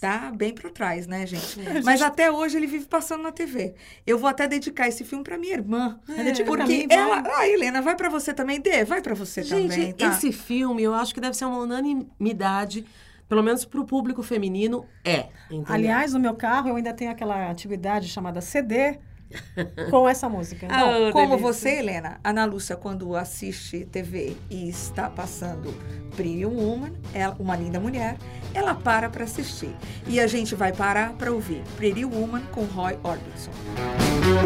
Tá 0.00 0.32
bem 0.34 0.52
pra 0.52 0.70
trás, 0.70 1.06
né, 1.06 1.24
gente? 1.24 1.60
Mas 1.84 2.02
até 2.02 2.30
hoje 2.30 2.56
ele 2.56 2.66
vive 2.66 2.86
passando 2.86 3.22
na 3.22 3.30
TV. 3.30 3.74
Eu 4.04 4.18
vou 4.18 4.28
até 4.28 4.48
dedicar 4.48 4.88
esse 4.88 5.04
filme 5.04 5.22
pra 5.22 5.38
minha 5.38 5.54
irmã. 5.54 6.00
É, 6.08 6.42
porque 6.44 6.86
ela... 6.90 7.22
Ah, 7.38 7.48
Helena, 7.48 7.80
vai 7.80 7.94
pra 7.94 8.08
você 8.08 8.34
também? 8.34 8.60
Dê, 8.60 8.84
vai 8.84 9.00
pra 9.00 9.14
você 9.14 9.44
Gente, 9.44 9.70
também, 9.70 9.92
tá? 9.92 10.08
esse 10.08 10.32
filme 10.32 10.82
eu 10.82 10.94
acho 10.94 11.14
que 11.14 11.20
deve 11.20 11.36
ser 11.36 11.44
uma 11.44 11.58
unanimidade, 11.58 12.84
pelo 13.28 13.42
menos 13.42 13.64
pro 13.64 13.84
público 13.84 14.22
feminino, 14.22 14.84
é. 15.04 15.26
Entendeu? 15.50 15.74
Aliás, 15.74 16.12
no 16.12 16.20
meu 16.20 16.34
carro 16.34 16.68
eu 16.70 16.76
ainda 16.76 16.92
tenho 16.92 17.10
aquela 17.10 17.50
antiguidade 17.50 18.08
chamada 18.08 18.40
CD 18.40 18.98
com 19.90 20.08
essa 20.08 20.28
música. 20.28 20.68
Bom, 20.68 21.08
Oh, 21.08 21.12
como 21.12 21.36
delícia. 21.36 21.38
você, 21.52 21.78
Helena, 21.78 22.20
Ana 22.22 22.44
Lúcia, 22.44 22.76
quando 22.76 23.16
assiste 23.16 23.84
TV 23.86 24.36
e 24.48 24.68
está 24.68 25.10
passando 25.10 25.74
Pretty 26.14 26.46
Woman, 26.46 26.92
ela, 27.12 27.34
uma 27.40 27.56
linda 27.56 27.80
mulher, 27.80 28.16
ela 28.54 28.74
para 28.74 29.10
para 29.10 29.24
assistir. 29.24 29.74
E 30.06 30.20
a 30.20 30.26
gente 30.28 30.54
vai 30.54 30.72
parar 30.72 31.12
para 31.14 31.32
ouvir 31.32 31.62
Pretty 31.76 32.04
Woman 32.04 32.42
com 32.52 32.62
Roy 32.66 32.96
Orbison. 33.02 33.50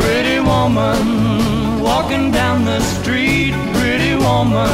Pretty 0.02 0.40
woman, 0.40 1.82
walking 1.82 2.30
down 2.30 2.64
the 2.64 2.78
street, 2.78 3.54
pretty 3.78 4.14
woman, 4.16 4.68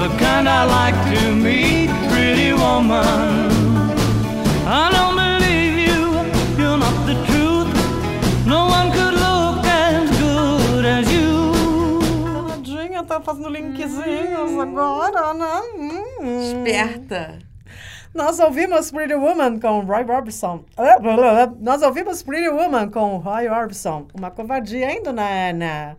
the 0.00 0.08
kind 0.16 0.48
I 0.48 0.64
like 0.64 0.96
to 1.12 1.34
meet, 1.36 1.90
pretty 2.08 2.52
woman. 2.54 3.52
I 4.64 4.88
don't 4.96 5.14
believe 5.14 5.76
you, 5.88 6.02
you're 6.56 6.78
not 6.78 6.96
the 7.04 7.16
truth. 7.28 7.68
No 8.46 8.64
one 8.64 8.88
could 8.96 9.12
look 9.12 9.60
as 9.66 10.08
good 10.18 10.84
as 10.86 11.04
you. 11.12 12.00
Tadinha, 12.48 13.04
tá 13.04 13.20
fazendo 13.20 13.50
linkzinhos 13.50 14.58
agora, 14.58 15.34
né? 15.34 15.60
Hum. 15.76 16.40
Esperta. 16.40 17.38
Nós 18.14 18.40
ouvimos 18.40 18.90
Pretty 18.90 19.14
Woman 19.14 19.60
com 19.60 19.80
Roy 19.80 20.04
Orbison. 20.08 20.64
Nós 21.60 21.82
ouvimos 21.82 22.22
Pretty 22.22 22.48
Woman 22.48 22.88
com 22.88 23.18
Roy 23.18 23.48
Orbison. 23.48 24.08
Uma 24.14 24.30
covardia, 24.30 24.90
hein, 24.90 25.02
dona 25.02 25.50
Ana? 25.50 25.96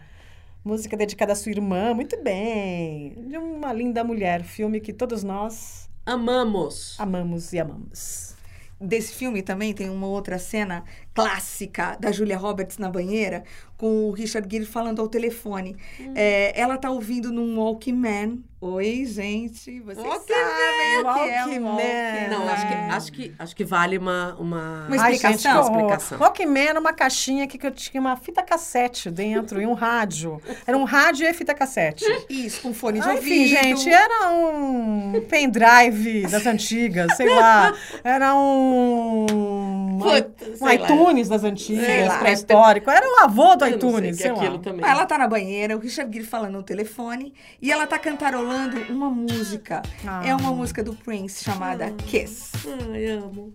Música 0.64 0.96
dedicada 0.96 1.34
à 1.34 1.36
sua 1.36 1.52
irmã, 1.52 1.92
muito 1.94 2.22
bem. 2.22 3.16
De 3.28 3.36
uma 3.36 3.74
linda 3.74 4.04
mulher. 4.04 4.44
Filme 4.44 4.80
que 4.80 4.94
todos 4.94 5.24
nós 5.24 5.90
Amamos. 6.06 7.00
amamos 7.00 7.52
e 7.52 7.60
amamos. 7.60 8.36
Desse 8.80 9.14
filme 9.14 9.42
também 9.42 9.74
tem 9.74 9.90
uma 9.90 10.06
outra 10.08 10.38
cena 10.38 10.84
clássica 11.14 11.98
da 12.00 12.12
Julia 12.12 12.38
Roberts 12.38 12.78
na 12.78 12.90
banheira, 12.90 13.44
com 13.78 14.06
o 14.10 14.12
Richard 14.12 14.48
Gere 14.50 14.66
falando 14.66 15.02
ao 15.02 15.08
telefone. 15.08 15.76
Hum. 16.00 16.14
É, 16.16 16.54
ela 16.60 16.78
tá 16.78 16.90
ouvindo 16.92 17.32
num 17.32 17.58
Walkman. 17.60 18.44
Oi, 18.62 19.06
gente, 19.08 19.80
vocês 19.82 20.06
Walkman, 20.06 20.38
sabem 20.38 21.00
o 21.00 21.14
que 21.16 21.20
é 21.32 21.46
um 21.60 21.66
Walkman. 21.66 22.30
Não, 22.30 22.48
acho 22.48 22.68
que, 22.68 22.74
acho 22.74 23.12
que, 23.12 23.34
acho 23.40 23.56
que 23.56 23.64
vale 23.66 23.98
uma, 23.98 24.36
uma, 24.40 24.86
Uma 24.88 25.02
Ai, 25.02 25.14
explicação? 25.14 25.64
gente, 25.64 25.72
explicação. 25.72 26.20
Walkman 26.20 26.68
era 26.68 26.80
uma 26.80 26.94
caixinha 26.94 27.48
que, 27.48 27.58
que 27.58 27.66
eu 27.66 27.72
tinha 27.72 28.00
uma 28.00 28.16
fita 28.16 28.44
cassete 28.44 29.10
dentro 29.10 29.60
e 29.60 29.66
um 29.66 29.74
rádio. 29.74 30.40
Era 30.68 30.78
um 30.78 30.84
rádio 30.84 31.26
e 31.28 31.34
fita 31.34 31.56
cassete. 31.56 32.06
Isso, 32.30 32.62
com 32.62 32.72
fone 32.72 33.00
de 33.00 33.10
Ah, 33.10 33.14
ouvido. 33.14 33.34
enfim, 33.34 33.48
gente, 33.48 33.90
era 33.90 34.30
um 34.32 35.26
pendrive 35.28 36.28
das 36.28 36.46
antigas, 36.46 37.18
sei 37.18 37.34
lá. 37.34 37.74
Era 38.04 38.36
um. 38.36 39.98
Puta, 40.00 40.46
um 40.52 40.56
sei 40.56 40.78
lá. 40.78 40.88
iTunes 41.02 41.30
das 41.30 41.42
Sei 41.42 41.50
antigas, 41.50 42.18
pré-histórico. 42.18 42.90
Era 42.90 43.06
o 43.06 43.24
avô 43.24 43.56
do 43.56 43.66
Eu 43.66 43.72
não 43.72 43.80
sei 43.80 43.90
iTunes, 43.90 44.18
sei 44.18 44.28
é 44.28 44.32
aquilo 44.32 44.54
lá. 44.54 44.60
também. 44.60 44.86
Ela 44.86 45.06
tá 45.06 45.18
na 45.18 45.28
banheira, 45.28 45.76
o 45.76 45.80
Richard 45.80 46.12
Gere 46.14 46.26
falando 46.26 46.54
no 46.54 46.64
telefone 46.64 47.34
e 47.62 47.72
ela 47.72 47.88
tá 47.88 47.98
cantarolando 48.00 48.78
uma 48.90 49.10
música. 49.10 49.82
Ah. 50.06 50.26
É 50.26 50.36
uma 50.36 50.52
música 50.52 50.84
do 50.84 50.94
Prince 50.94 51.44
chamada 51.44 51.92
Kiss. 52.08 52.52
Ai, 52.92 53.06
amo. 53.08 53.54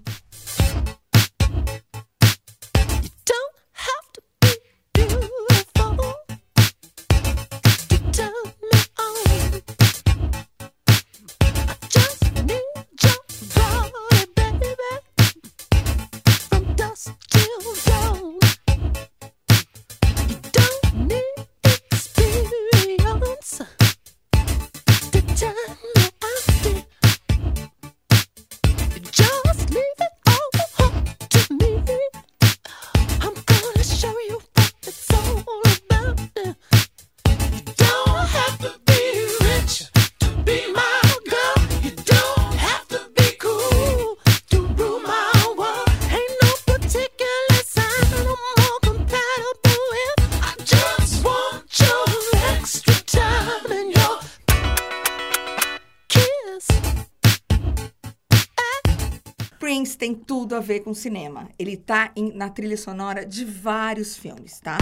Ver 60.66 60.81
com 60.81 60.92
cinema. 60.92 61.48
Ele 61.59 61.76
tá 61.76 62.11
em- 62.16 62.33
na 62.35 62.50
trilha 62.50 62.76
sonora 62.76 63.24
de 63.24 63.44
vários 63.44 64.16
filmes, 64.16 64.59
tá? 64.61 64.76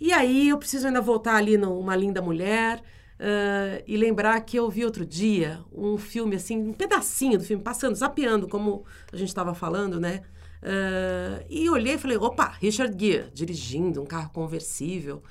E 0.00 0.12
aí 0.12 0.48
eu 0.48 0.58
preciso 0.58 0.86
ainda 0.86 1.00
voltar 1.00 1.36
ali 1.36 1.56
no 1.56 1.78
Uma 1.78 1.94
Linda 1.96 2.20
Mulher 2.20 2.82
ah, 3.20 3.82
e 3.86 3.96
lembrar 3.96 4.40
que 4.40 4.56
eu 4.56 4.68
vi 4.68 4.84
outro 4.84 5.04
dia 5.06 5.60
um 5.72 5.96
filme, 5.96 6.36
assim, 6.36 6.58
um 6.58 6.72
pedacinho 6.72 7.38
do 7.38 7.44
filme, 7.44 7.62
passando, 7.62 7.94
zapeando, 7.94 8.48
como 8.48 8.84
a 9.12 9.16
gente 9.16 9.28
estava 9.28 9.54
falando, 9.54 10.00
né? 10.00 10.22
Ah, 10.62 11.42
e 11.48 11.68
olhei 11.70 11.94
e 11.94 11.98
falei, 11.98 12.16
opa, 12.16 12.56
Richard 12.60 12.94
Gere, 12.98 13.30
dirigindo 13.32 14.02
um 14.02 14.06
carro 14.06 14.30
conversível. 14.30 15.22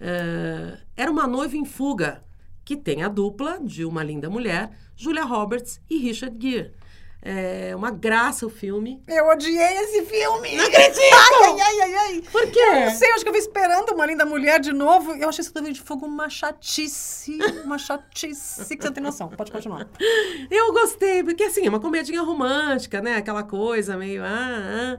Ah, 0.00 0.78
era 0.96 1.10
uma 1.10 1.26
noiva 1.26 1.56
em 1.56 1.64
fuga, 1.64 2.22
que 2.64 2.76
tem 2.76 3.02
a 3.02 3.08
dupla 3.08 3.58
de 3.60 3.84
Uma 3.84 4.02
Linda 4.02 4.30
Mulher, 4.30 4.70
Julia 4.96 5.24
Roberts 5.24 5.80
e 5.88 5.98
Richard 5.98 6.36
Gere. 6.40 6.72
É 7.26 7.74
uma 7.74 7.90
graça 7.90 8.44
o 8.46 8.50
filme. 8.50 9.02
Eu 9.08 9.26
odiei 9.28 9.78
esse 9.78 10.02
filme. 10.04 10.56
Não 10.56 10.66
acredito! 10.66 11.00
Ai, 11.42 11.60
ai, 11.60 11.80
ai, 11.80 11.94
ai. 11.94 12.22
Por 12.30 12.50
quê? 12.50 12.60
Eu 12.60 12.80
não 12.80 12.90
sei, 12.90 13.10
acho 13.12 13.22
que 13.22 13.30
eu 13.30 13.32
vi 13.32 13.38
esperando 13.38 13.94
uma 13.94 14.04
linda 14.04 14.26
mulher 14.26 14.60
de 14.60 14.74
novo. 14.74 15.12
Eu 15.12 15.30
achei 15.30 15.40
esse 15.40 15.52
David 15.52 15.72
de 15.72 15.80
Fogo 15.80 16.04
uma 16.04 16.28
chatice. 16.28 17.38
Uma 17.64 17.78
chatice 17.78 18.76
que 18.76 18.82
você 18.82 18.88
não 18.88 18.92
tem 18.92 19.02
noção. 19.02 19.30
Pode 19.30 19.50
continuar. 19.50 19.88
Eu 20.50 20.70
gostei, 20.74 21.24
porque 21.24 21.44
assim, 21.44 21.64
é 21.64 21.70
uma 21.70 21.80
comedinha 21.80 22.20
romântica, 22.20 23.00
né? 23.00 23.16
Aquela 23.16 23.42
coisa 23.42 23.96
meio. 23.96 24.22
Ah, 24.22 24.98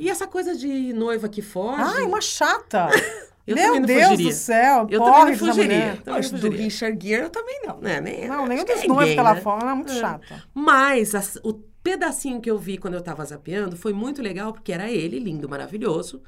E 0.00 0.10
essa 0.10 0.26
coisa 0.26 0.56
de 0.56 0.92
noiva 0.92 1.28
que 1.28 1.42
foge. 1.42 1.80
Ai, 1.80 2.02
uma 2.02 2.20
chata. 2.20 2.88
Eu 3.46 3.56
Meu 3.56 3.80
Deus 3.84 4.04
fugiria. 4.10 4.30
do 4.30 4.32
céu. 4.34 4.86
Eu 4.90 5.00
porre 5.00 5.12
também 5.12 5.30
não 5.32 5.38
fugiria. 5.38 5.78
Também 5.80 6.02
não 6.06 6.12
Mas 6.14 6.30
do. 6.30 6.48
Richard 6.50 7.08
Gere 7.08 7.22
eu 7.24 7.30
também 7.30 7.60
não. 7.66 7.80
É, 7.82 8.00
nem, 8.00 8.28
Não, 8.28 8.46
nenhum 8.46 8.64
dos 8.64 8.70
é 8.70 8.86
noivos 8.86 8.98
ninguém, 8.98 9.14
que 9.14 9.20
ela 9.20 9.34
né? 9.34 9.40
fala 9.40 9.70
é 9.70 9.74
muito 9.74 9.92
É. 9.92 9.96
chata. 10.00 10.44
Mas 10.54 11.14
as- 11.14 11.38
o 11.42 11.54
pedacinho 11.82 12.40
que 12.40 12.48
eu 12.50 12.56
vi 12.56 12.78
quando 12.78 12.94
eu 12.94 13.02
tava 13.02 13.24
zapeando 13.24 13.76
foi 13.76 13.92
muito 13.92 14.22
legal, 14.22 14.52
porque 14.52 14.72
era 14.72 14.88
ele, 14.90 15.18
lindo, 15.18 15.48
maravilhoso, 15.48 16.22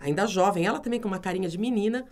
ainda 0.00 0.26
jovem, 0.26 0.64
ela 0.64 0.78
também 0.78 1.00
com 1.00 1.08
uma 1.08 1.18
carinha 1.18 1.48
de 1.48 1.58
menina, 1.58 2.04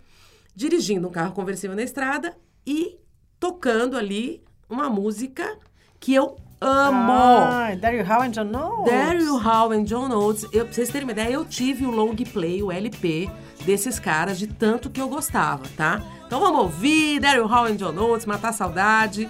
dirigindo 0.53 1.07
um 1.07 1.11
carro 1.11 1.33
conversível 1.33 1.75
na 1.75 1.83
estrada 1.83 2.35
e 2.65 2.97
tocando 3.39 3.95
ali 3.95 4.43
uma 4.69 4.89
música 4.89 5.57
que 5.99 6.13
eu 6.13 6.35
amo. 6.61 7.75
Daryl 7.79 8.05
How 8.05 8.21
and 8.21 8.31
John 8.31 8.55
Oates. 8.55 8.91
Daryl 8.91 9.37
Hall 9.37 9.73
e 9.73 9.83
John 9.83 10.11
Oates, 10.11 10.43
eu, 10.51 10.65
pra 10.65 10.73
vocês 10.73 10.89
terem 10.89 11.05
uma 11.05 11.11
ideia, 11.11 11.33
eu 11.33 11.45
tive 11.45 11.85
o 11.85 11.91
long 11.91 12.15
play, 12.15 12.61
o 12.61 12.71
LP 12.71 13.29
desses 13.65 13.99
caras, 13.99 14.37
de 14.37 14.47
tanto 14.47 14.89
que 14.89 15.01
eu 15.01 15.07
gostava, 15.07 15.63
tá? 15.75 16.01
Então 16.25 16.39
vamos 16.39 16.61
ouvir 16.61 17.19
Daryl 17.19 17.47
Hall 17.47 17.69
e 17.69 17.75
John 17.75 17.95
Oates, 17.97 18.25
matar 18.25 18.49
a 18.49 18.53
saudade. 18.53 19.29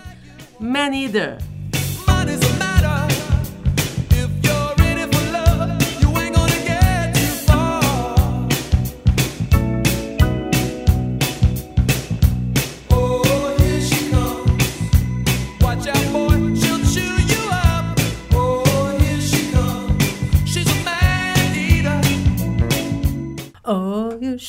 Man 0.59 0.93
Eater. 0.93 1.37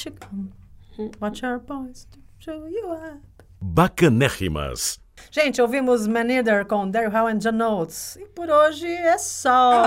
Should 0.01 0.19
come. 0.21 0.53
Watch 1.21 1.43
our 1.45 1.59
boys 1.59 2.07
to 2.13 2.19
show 2.39 2.67
you 2.67 2.93
up. 2.93 3.21
Bacanérrimas. 3.63 4.99
Gente, 5.31 5.61
ouvimos 5.61 6.07
Maneater 6.07 6.65
com 6.65 6.91
Daryl 6.91 7.15
How 7.15 7.27
and 7.27 7.37
John 7.39 7.61
Oates. 7.61 8.17
E 8.17 8.25
por 8.27 8.49
hoje 8.49 8.87
é 8.87 9.19
só. 9.19 9.83